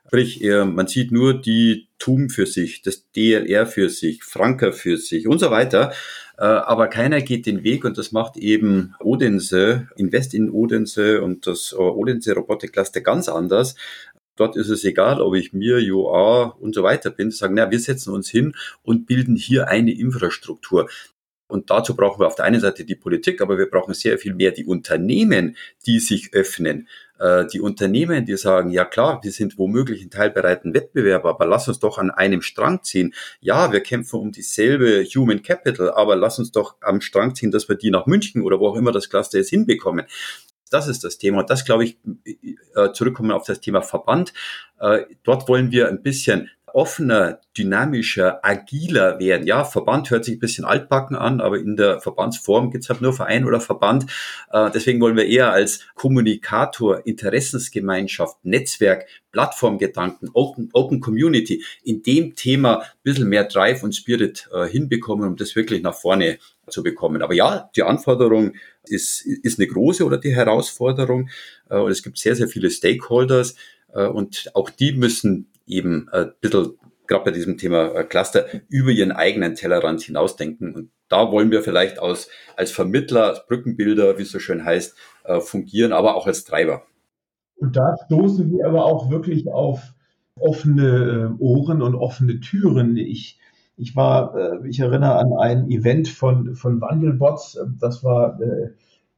Sprich, 0.08 0.42
man 0.42 0.88
sieht 0.88 1.12
nur 1.12 1.40
die 1.40 1.88
TUM 2.00 2.32
für 2.32 2.48
sich, 2.48 2.82
das 2.82 3.04
DLR 3.16 3.68
für 3.68 3.90
sich, 3.90 4.24
Franker 4.24 4.74
für 4.74 4.98
sich 4.98 5.28
und 5.28 5.38
so 5.38 5.52
weiter. 5.52 5.92
Äh, 6.40 6.46
aber 6.46 6.88
keiner 6.88 7.22
geht 7.22 7.46
den 7.46 7.64
Weg 7.64 7.84
und 7.84 7.98
das 7.98 8.14
macht 8.14 8.38
eben 8.38 8.96
Odense, 9.02 9.90
Invest 9.98 10.34
in 10.34 10.50
Odense 10.50 11.22
und 11.22 11.46
das 11.46 11.74
Odense 11.78 12.34
Robotik 12.34 12.72
Cluster 12.72 13.02
ganz 13.02 13.28
anders. 13.28 13.76
Dort 14.40 14.56
ist 14.56 14.70
es 14.70 14.86
egal, 14.86 15.22
ob 15.22 15.36
ich 15.36 15.52
mir, 15.52 15.78
UA 15.78 16.56
und 16.60 16.74
so 16.74 16.82
weiter 16.82 17.10
bin. 17.10 17.30
Sagen, 17.30 17.56
na, 17.56 17.70
wir 17.70 17.80
setzen 17.80 18.14
uns 18.14 18.30
hin 18.30 18.56
und 18.84 19.06
bilden 19.06 19.36
hier 19.36 19.68
eine 19.68 19.92
Infrastruktur. 19.92 20.90
Und 21.48 21.72
dazu 21.72 21.96
brauchen 21.96 22.22
wir 22.22 22.28
auf 22.28 22.36
der 22.36 22.46
einen 22.46 22.62
Seite 22.62 22.86
die 22.86 22.96
Politik, 22.96 23.42
aber 23.42 23.58
wir 23.58 23.70
brauchen 23.70 23.96
sehr 23.96 24.20
viel 24.20 24.36
mehr 24.36 24.52
die 24.52 24.66
Unternehmen, 24.66 25.58
die 25.88 26.00
sich 26.00 26.34
öffnen. 26.34 26.88
Äh, 27.18 27.48
die 27.48 27.60
Unternehmen, 27.60 28.26
die 28.26 28.38
sagen, 28.38 28.70
ja 28.70 28.86
klar, 28.86 29.20
wir 29.24 29.32
sind 29.32 29.58
womöglich 29.58 30.04
in 30.04 30.12
teilbereiten 30.12 30.76
Wettbewerber, 30.76 31.30
aber 31.30 31.48
lass 31.48 31.68
uns 31.68 31.80
doch 31.80 31.98
an 31.98 32.12
einem 32.12 32.44
Strang 32.44 32.84
ziehen. 32.84 33.16
Ja, 33.42 33.72
wir 33.74 33.82
kämpfen 33.82 34.20
um 34.20 34.32
dieselbe 34.32 35.04
Human 35.04 35.42
Capital, 35.42 35.92
aber 35.92 36.16
lass 36.16 36.40
uns 36.40 36.52
doch 36.52 36.76
am 36.82 37.02
Strang 37.02 37.36
ziehen, 37.36 37.52
dass 37.52 37.68
wir 37.68 37.76
die 37.76 37.90
nach 37.90 38.06
München 38.06 38.44
oder 38.44 38.60
wo 38.60 38.68
auch 38.68 38.76
immer 38.76 38.92
das 38.92 39.10
Cluster 39.10 39.40
jetzt 39.40 39.50
hinbekommen. 39.50 40.06
Das 40.70 40.88
ist 40.88 41.04
das 41.04 41.18
Thema. 41.18 41.40
Und 41.40 41.50
das, 41.50 41.66
glaube 41.66 41.84
ich, 41.84 41.98
äh, 42.76 42.92
zurückkommen 42.94 43.32
auf 43.32 43.46
das 43.46 43.60
Thema 43.60 43.82
Verband. 43.82 44.34
Äh, 44.80 45.06
dort 45.24 45.48
wollen 45.48 45.72
wir 45.72 45.88
ein 45.88 46.02
bisschen 46.02 46.50
offener, 46.72 47.40
dynamischer, 47.58 48.46
agiler 48.46 49.20
werden. 49.20 49.48
Ja, 49.48 49.64
Verband 49.64 50.12
hört 50.12 50.24
sich 50.24 50.36
ein 50.36 50.40
bisschen 50.40 50.66
altbacken 50.66 51.18
an, 51.18 51.42
aber 51.42 51.58
in 51.58 51.76
der 51.76 52.00
Verbandsform 52.00 52.70
gibt's 52.70 52.90
halt 52.90 53.02
nur 53.02 53.12
Verein 53.12 53.46
oder 53.46 53.60
Verband. 53.60 54.06
Äh, 54.52 54.70
deswegen 54.72 55.02
wollen 55.02 55.18
wir 55.18 55.26
eher 55.26 55.52
als 55.52 55.88
Kommunikator, 55.96 57.08
Interessensgemeinschaft, 57.08 58.38
Netzwerk, 58.44 59.08
Plattformgedanken, 59.32 60.30
Open, 60.34 60.70
Open 60.74 61.00
Community 61.00 61.64
in 61.84 62.04
dem 62.04 62.36
Thema 62.36 62.82
ein 62.82 62.86
bisschen 63.02 63.30
mehr 63.30 63.46
Drive 63.46 63.82
und 63.82 63.96
Spirit 63.96 64.50
hinbekommen, 64.70 65.28
um 65.28 65.36
das 65.36 65.56
wirklich 65.56 65.84
nach 65.84 65.94
vorne 65.94 66.40
zu 66.68 66.82
bekommen. 66.84 67.22
Aber 67.22 67.34
ja, 67.34 67.70
die 67.76 67.84
Anforderung 67.84 68.54
ist, 68.90 69.22
ist 69.26 69.60
eine 69.60 69.68
große 69.68 70.06
oder 70.06 70.18
die 70.18 70.36
Herausforderung. 70.36 71.30
Äh, 71.70 71.78
und 71.78 71.92
es 71.92 72.04
gibt 72.04 72.18
sehr, 72.18 72.36
sehr 72.36 72.48
viele 72.48 72.70
Stakeholders 72.70 73.56
äh, 73.94 74.08
und 74.08 74.52
auch 74.54 74.70
die 74.70 74.94
müssen 74.94 75.48
eben 75.66 76.10
ein 76.10 76.32
bisschen, 76.42 76.78
gerade 77.08 77.26
bei 77.26 77.32
diesem 77.32 77.58
Thema 77.58 77.94
äh, 77.96 78.04
Cluster, 78.04 78.46
über 78.70 78.92
ihren 78.92 79.12
eigenen 79.12 79.56
Tellerrand 79.56 80.02
hinausdenken. 80.02 80.74
Und 80.74 80.92
da 81.08 81.32
wollen 81.32 81.52
wir 81.52 81.62
vielleicht 81.62 82.00
aus, 82.00 82.30
als 82.56 82.72
Vermittler, 82.72 83.26
als 83.26 83.46
Brückenbilder, 83.48 84.18
wie 84.18 84.24
es 84.24 84.32
so 84.32 84.40
schön 84.40 84.64
heißt, 84.64 84.96
fungieren, 85.42 85.92
aber 85.92 86.16
auch 86.16 86.26
als 86.28 86.44
Treiber. 86.44 86.84
Und 87.56 87.76
da 87.76 87.96
stoßen 88.06 88.52
wir 88.52 88.66
aber 88.66 88.86
auch 88.86 89.10
wirklich 89.12 89.48
auf 89.48 89.82
offene 90.40 91.36
Ohren 91.40 91.82
und 91.82 91.96
offene 91.96 92.40
Türen. 92.40 92.96
Ich 92.98 93.40
Ich 93.80 93.96
war, 93.96 94.36
äh, 94.36 94.68
ich 94.68 94.80
erinnere 94.82 95.16
an 95.16 95.34
ein 95.40 95.72
Event 95.72 96.10
von, 96.10 96.54
von 96.56 96.82
Wandelbots. 96.82 97.58
Das 97.80 98.04
war 98.04 98.40
äh, 98.42 98.72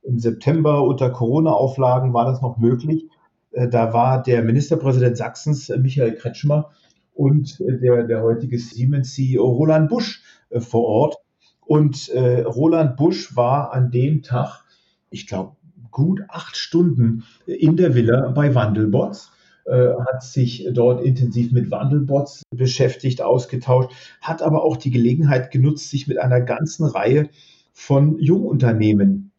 im 0.03 0.19
September 0.19 0.83
unter 0.83 1.09
Corona-Auflagen 1.09 2.13
war 2.13 2.25
das 2.25 2.41
noch 2.43 2.57
möglich. 2.57 3.07
Äh, 3.51 3.67
da 3.69 3.91
war 3.91 4.21
der 4.21 4.43
Ministerpräsident 4.43 5.17
Sachsens, 5.17 5.69
Michael 5.69 6.13
Kretschmer, 6.13 6.69
und 7.13 7.59
der, 7.59 8.03
der 8.03 8.23
heutige 8.23 8.57
Siemens-CEO 8.57 9.43
Roland 9.43 9.89
Busch 9.89 10.23
vor 10.59 10.85
Ort. 10.85 11.17
Und 11.59 12.09
Roland 12.15 12.95
Busch 12.95 13.35
war 13.35 13.73
an 13.73 13.91
dem 13.91 14.23
Tag, 14.23 14.63
ich 15.09 15.27
glaube, 15.27 15.57
gut 15.91 16.21
acht 16.29 16.55
Stunden 16.55 17.25
in 17.45 17.75
der 17.75 17.95
Villa 17.95 18.29
bei 18.29 18.55
Wandelbots, 18.55 19.31
hat 19.67 20.23
sich 20.23 20.67
dort 20.73 21.03
intensiv 21.03 21.51
mit 21.51 21.71
Wandelbots 21.71 22.43
beschäftigt, 22.49 23.21
ausgetauscht, 23.21 23.91
hat 24.21 24.41
aber 24.41 24.63
auch 24.63 24.77
die 24.77 24.91
Gelegenheit 24.91 25.51
genutzt, 25.51 25.89
sich 25.89 26.07
mit 26.07 26.17
einer 26.17 26.41
ganzen 26.41 26.85
Reihe 26.85 27.29
von 27.71 28.19
Jungunternehmen 28.19 29.31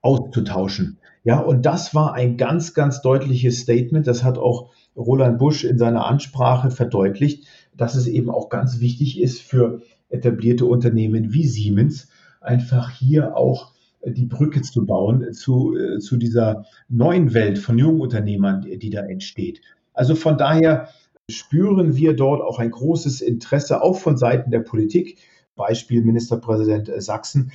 auszutauschen. 0.00 0.98
Ja, 1.24 1.40
und 1.40 1.66
das 1.66 1.94
war 1.94 2.14
ein 2.14 2.36
ganz, 2.36 2.72
ganz 2.72 3.02
deutliches 3.02 3.60
Statement. 3.60 4.06
Das 4.06 4.24
hat 4.24 4.38
auch 4.38 4.70
Roland 4.96 5.38
Busch 5.38 5.64
in 5.64 5.78
seiner 5.78 6.06
Ansprache 6.06 6.70
verdeutlicht, 6.70 7.46
dass 7.76 7.94
es 7.94 8.06
eben 8.06 8.30
auch 8.30 8.48
ganz 8.48 8.80
wichtig 8.80 9.20
ist 9.20 9.42
für 9.42 9.82
etablierte 10.08 10.64
Unternehmen 10.64 11.32
wie 11.32 11.46
Siemens, 11.46 12.08
einfach 12.40 12.90
hier 12.90 13.36
auch 13.36 13.72
die 14.04 14.26
Brücke 14.26 14.62
zu 14.62 14.86
bauen 14.86 15.32
zu, 15.32 15.76
äh, 15.76 15.98
zu 15.98 16.16
dieser 16.16 16.64
neuen 16.88 17.34
Welt 17.34 17.58
von 17.58 17.78
jungen 17.78 18.00
Unternehmern, 18.00 18.62
die, 18.62 18.78
die 18.78 18.90
da 18.90 19.02
entsteht. 19.02 19.60
Also 19.92 20.14
von 20.14 20.38
daher 20.38 20.88
spüren 21.30 21.96
wir 21.96 22.14
dort 22.14 22.40
auch 22.40 22.58
ein 22.58 22.70
großes 22.70 23.20
Interesse, 23.20 23.82
auch 23.82 23.98
von 23.98 24.16
Seiten 24.16 24.50
der 24.50 24.60
Politik. 24.60 25.18
Beispiel 25.56 26.02
Ministerpräsident 26.02 26.90
Sachsen. 27.02 27.52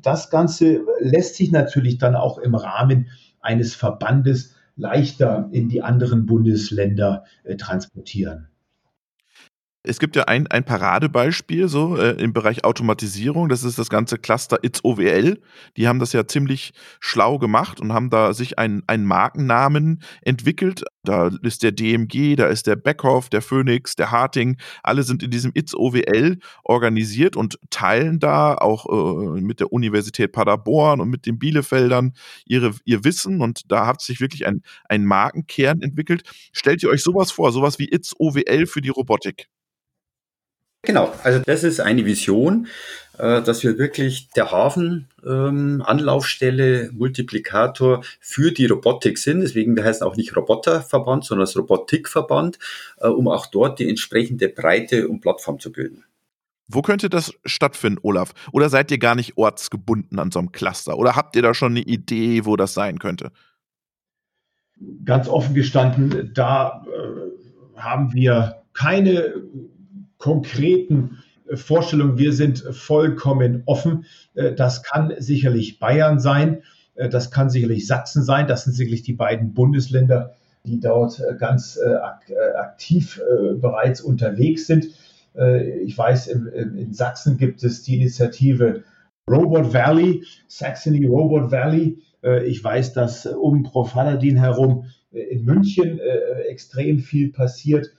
Das 0.00 0.30
Ganze 0.30 0.80
lässt 0.98 1.36
sich 1.36 1.52
natürlich 1.52 1.98
dann 1.98 2.16
auch 2.16 2.38
im 2.38 2.54
Rahmen 2.54 3.08
eines 3.40 3.74
Verbandes 3.74 4.54
leichter 4.76 5.48
in 5.52 5.68
die 5.68 5.82
anderen 5.82 6.26
Bundesländer 6.26 7.24
äh, 7.44 7.56
transportieren. 7.56 8.48
Es 9.86 9.98
gibt 9.98 10.16
ja 10.16 10.24
ein, 10.24 10.46
ein 10.46 10.64
Paradebeispiel 10.64 11.68
so 11.68 11.98
äh, 11.98 12.12
im 12.12 12.32
Bereich 12.32 12.64
Automatisierung. 12.64 13.50
Das 13.50 13.64
ist 13.64 13.78
das 13.78 13.90
ganze 13.90 14.16
Cluster 14.16 14.58
It's 14.62 14.82
OWL. 14.82 15.38
Die 15.76 15.86
haben 15.86 15.98
das 15.98 16.14
ja 16.14 16.26
ziemlich 16.26 16.72
schlau 17.00 17.38
gemacht 17.38 17.82
und 17.82 17.92
haben 17.92 18.08
da 18.08 18.32
sich 18.32 18.58
einen, 18.58 18.82
einen 18.86 19.04
Markennamen 19.04 20.02
entwickelt. 20.22 20.84
Da 21.02 21.30
ist 21.42 21.62
der 21.62 21.72
DMG, 21.72 22.34
da 22.36 22.46
ist 22.46 22.66
der 22.66 22.76
Beckhoff, 22.76 23.28
der 23.28 23.42
Phoenix, 23.42 23.94
der 23.94 24.10
Harting. 24.10 24.56
Alle 24.82 25.02
sind 25.02 25.22
in 25.22 25.30
diesem 25.30 25.52
It's 25.54 25.74
OWL 25.74 26.38
organisiert 26.62 27.36
und 27.36 27.58
teilen 27.68 28.20
da 28.20 28.54
auch 28.54 28.86
äh, 28.86 29.40
mit 29.42 29.60
der 29.60 29.70
Universität 29.70 30.32
Paderborn 30.32 31.02
und 31.02 31.10
mit 31.10 31.26
den 31.26 31.38
Bielefeldern 31.38 32.14
ihre, 32.46 32.72
ihr 32.86 33.04
Wissen. 33.04 33.42
Und 33.42 33.70
da 33.70 33.86
hat 33.86 34.00
sich 34.00 34.20
wirklich 34.20 34.46
ein, 34.46 34.62
ein 34.88 35.04
Markenkern 35.04 35.82
entwickelt. 35.82 36.22
Stellt 36.54 36.82
ihr 36.82 36.88
euch 36.88 37.02
sowas 37.02 37.30
vor, 37.30 37.52
sowas 37.52 37.78
wie 37.78 37.90
It's 37.92 38.14
OWL 38.18 38.64
für 38.64 38.80
die 38.80 38.88
Robotik? 38.88 39.50
Genau, 40.84 41.12
also 41.22 41.40
das 41.40 41.64
ist 41.64 41.80
eine 41.80 42.04
Vision, 42.04 42.66
äh, 43.18 43.42
dass 43.42 43.62
wir 43.62 43.78
wirklich 43.78 44.28
der 44.30 44.50
Hafen 44.50 45.08
ähm, 45.24 45.82
Anlaufstelle, 45.86 46.90
Multiplikator 46.92 48.02
für 48.20 48.50
die 48.50 48.66
Robotik 48.66 49.18
sind. 49.18 49.40
Deswegen 49.40 49.76
wir 49.76 49.84
heißen 49.84 50.06
auch 50.06 50.16
nicht 50.16 50.36
Roboterverband, 50.36 51.24
sondern 51.24 51.46
das 51.46 51.56
Robotikverband, 51.56 52.58
äh, 52.98 53.08
um 53.08 53.28
auch 53.28 53.46
dort 53.46 53.78
die 53.78 53.88
entsprechende 53.88 54.48
Breite 54.48 55.08
und 55.08 55.20
Plattform 55.20 55.60
zu 55.60 55.72
bilden. 55.72 56.04
Wo 56.66 56.82
könnte 56.82 57.10
das 57.10 57.32
stattfinden, 57.44 58.00
Olaf? 58.02 58.32
Oder 58.52 58.68
seid 58.68 58.90
ihr 58.90 58.98
gar 58.98 59.14
nicht 59.14 59.36
ortsgebunden 59.36 60.18
an 60.18 60.30
so 60.30 60.38
einem 60.38 60.50
Cluster? 60.50 60.98
Oder 60.98 61.14
habt 61.14 61.36
ihr 61.36 61.42
da 61.42 61.54
schon 61.54 61.72
eine 61.72 61.82
Idee, 61.82 62.46
wo 62.46 62.56
das 62.56 62.74
sein 62.74 62.98
könnte? 62.98 63.30
Ganz 65.04 65.28
offen 65.28 65.54
gestanden, 65.54 66.32
da 66.34 66.84
äh, 66.86 67.80
haben 67.80 68.12
wir 68.12 68.62
keine 68.72 69.34
konkreten 70.18 71.18
äh, 71.48 71.56
Vorstellungen. 71.56 72.18
Wir 72.18 72.32
sind 72.32 72.58
vollkommen 72.58 73.62
offen. 73.66 74.06
Äh, 74.34 74.52
das 74.52 74.82
kann 74.82 75.12
sicherlich 75.18 75.78
Bayern 75.78 76.18
sein, 76.20 76.62
äh, 76.94 77.08
das 77.08 77.30
kann 77.30 77.50
sicherlich 77.50 77.86
Sachsen 77.86 78.22
sein, 78.22 78.46
das 78.46 78.64
sind 78.64 78.74
sicherlich 78.74 79.02
die 79.02 79.12
beiden 79.12 79.54
Bundesländer, 79.54 80.34
die 80.66 80.80
dort 80.80 81.22
ganz 81.38 81.78
aktiv 82.56 83.20
bereits 83.60 84.00
unterwegs 84.00 84.66
sind. 84.66 84.86
Ich 85.84 85.98
weiß, 85.98 86.28
in 86.28 86.94
Sachsen 86.94 87.36
gibt 87.36 87.62
es 87.62 87.82
die 87.82 87.96
Initiative 87.96 88.82
Robot 89.30 89.74
Valley, 89.74 90.24
Saxony 90.48 91.04
Robot 91.04 91.50
Valley. 91.50 91.98
Ich 92.46 92.64
weiß, 92.64 92.94
dass 92.94 93.26
um 93.26 93.62
Profaladin 93.62 94.38
herum 94.38 94.86
in 95.10 95.44
München 95.44 96.00
extrem 96.48 96.98
viel 97.00 97.30
passiert. 97.30 97.92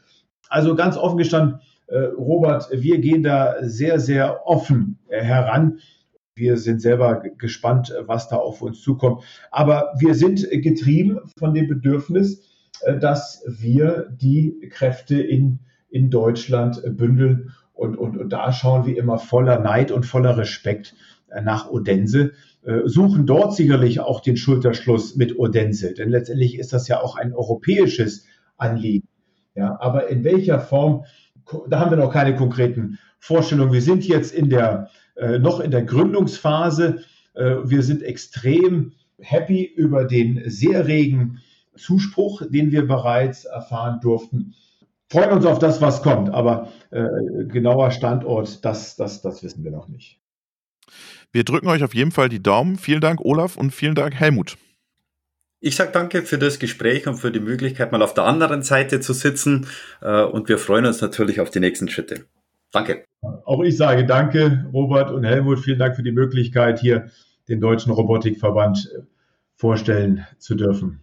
Also 0.50 0.76
ganz 0.76 0.98
offen 0.98 1.20
gestanden, 1.20 1.60
Robert, 1.92 2.70
wir 2.72 3.00
gehen 3.00 3.24
da 3.24 3.58
sehr, 3.62 4.00
sehr 4.00 4.48
offen 4.48 5.00
äh, 5.08 5.22
heran. 5.22 5.80
Wir 6.36 6.58
sind 6.58 6.82
selber 6.82 7.22
gespannt, 7.38 7.92
äh, 7.92 8.08
was 8.08 8.28
da 8.28 8.38
auf 8.38 8.62
uns 8.62 8.82
zukommt. 8.82 9.24
Aber 9.52 9.94
wir 10.00 10.16
sind 10.16 10.50
getrieben 10.50 11.20
von 11.38 11.54
dem 11.54 11.68
Bedürfnis, 11.68 12.42
dass 13.00 13.44
wir 13.48 14.10
die 14.10 14.68
Kräfte 14.70 15.20
in, 15.20 15.60
in 15.90 16.10
Deutschland 16.10 16.82
bündeln. 16.98 17.54
Und, 17.74 17.96
und, 17.98 18.18
und 18.18 18.30
da 18.30 18.52
schauen 18.52 18.86
wir 18.86 18.98
immer 18.98 19.18
voller 19.18 19.60
Neid 19.60 19.92
und 19.92 20.06
voller 20.06 20.38
Respekt 20.38 20.94
nach 21.42 21.70
Odense, 21.70 22.34
suchen 22.84 23.26
dort 23.26 23.56
sicherlich 23.56 24.02
auch 24.02 24.20
den 24.20 24.36
Schulterschluss 24.36 25.16
mit 25.16 25.40
Odense. 25.40 25.94
Denn 25.94 26.10
letztendlich 26.10 26.60
ist 26.60 26.74
das 26.74 26.90
ja 26.90 27.02
auch 27.02 27.16
ein 27.16 27.34
europäisches 27.34 28.26
Anliegen. 28.58 29.08
Ja, 29.56 29.78
aber 29.80 30.10
in 30.10 30.26
welcher 30.26 30.60
Form 30.60 31.06
da 31.68 31.80
haben 31.80 31.92
wir 31.92 31.98
noch 31.98 32.12
keine 32.12 32.36
konkreten 32.36 33.00
Vorstellungen. 33.20 33.74
Wir 33.74 33.82
sind 33.82 34.06
jetzt 34.06 34.34
in 34.34 34.50
der, 34.50 34.90
äh, 35.16 35.40
noch 35.40 35.60
in 35.60 35.72
der 35.72 35.84
Gründungsphase. 35.84 37.04
Äh, 37.34 37.56
wir 37.64 37.84
sind 37.84 38.04
extrem 38.04 38.94
happy 39.20 39.64
über 39.64 40.06
den 40.06 40.44
sehr 40.46 40.88
regen 40.88 41.40
Zuspruch, 41.76 42.42
den 42.48 42.72
wir 42.72 42.88
bereits 42.88 43.46
erfahren 43.46 44.00
durften. 44.02 44.54
Freuen 45.10 45.32
uns 45.32 45.46
auf 45.46 45.60
das, 45.60 45.82
was 45.82 46.02
kommt, 46.02 46.30
aber 46.30 46.70
äh, 46.90 47.06
genauer 47.48 47.92
Standort, 47.92 48.66
das, 48.66 48.96
das, 48.96 49.22
das 49.22 49.44
wissen 49.44 49.64
wir 49.64 49.72
noch 49.72 49.88
nicht. 49.88 50.20
Wir 51.32 51.44
drücken 51.44 51.68
euch 51.68 51.84
auf 51.84 51.94
jeden 51.94 52.12
Fall 52.12 52.30
die 52.30 52.42
Daumen. 52.42 52.78
Vielen 52.78 53.02
Dank, 53.02 53.22
Olaf, 53.22 53.58
und 53.58 53.72
vielen 53.72 53.96
Dank, 53.96 54.16
Helmut. 54.16 54.58
Ich 55.60 55.76
sage 55.76 55.92
danke 55.92 56.22
für 56.22 56.38
das 56.38 56.60
Gespräch 56.60 57.08
und 57.08 57.16
für 57.16 57.32
die 57.32 57.40
Möglichkeit, 57.40 57.92
mal 57.92 58.02
auf 58.02 58.14
der 58.14 58.26
anderen 58.26 58.62
Seite 58.62 59.00
zu 59.00 59.14
sitzen. 59.14 59.68
Äh, 60.02 60.24
und 60.24 60.50
wir 60.50 60.58
freuen 60.58 60.86
uns 60.86 61.02
natürlich 61.02 61.40
auf 61.40 61.50
die 61.50 61.60
nächsten 61.60 61.88
Schritte. 61.88 62.26
Danke. 62.72 63.06
Auch 63.46 63.64
ich 63.64 63.78
sage 63.78 64.06
danke, 64.06 64.66
Robert 64.74 65.12
und 65.12 65.24
Helmut. 65.24 65.60
Vielen 65.60 65.80
Dank 65.80 65.96
für 65.96 66.04
die 66.04 66.12
Möglichkeit, 66.12 66.80
hier 66.80 67.10
den 67.48 67.62
Deutschen 67.62 67.92
Robotikverband 67.92 68.92
äh, 68.96 69.02
vorstellen 69.56 70.26
zu 70.38 70.56
dürfen. 70.56 71.02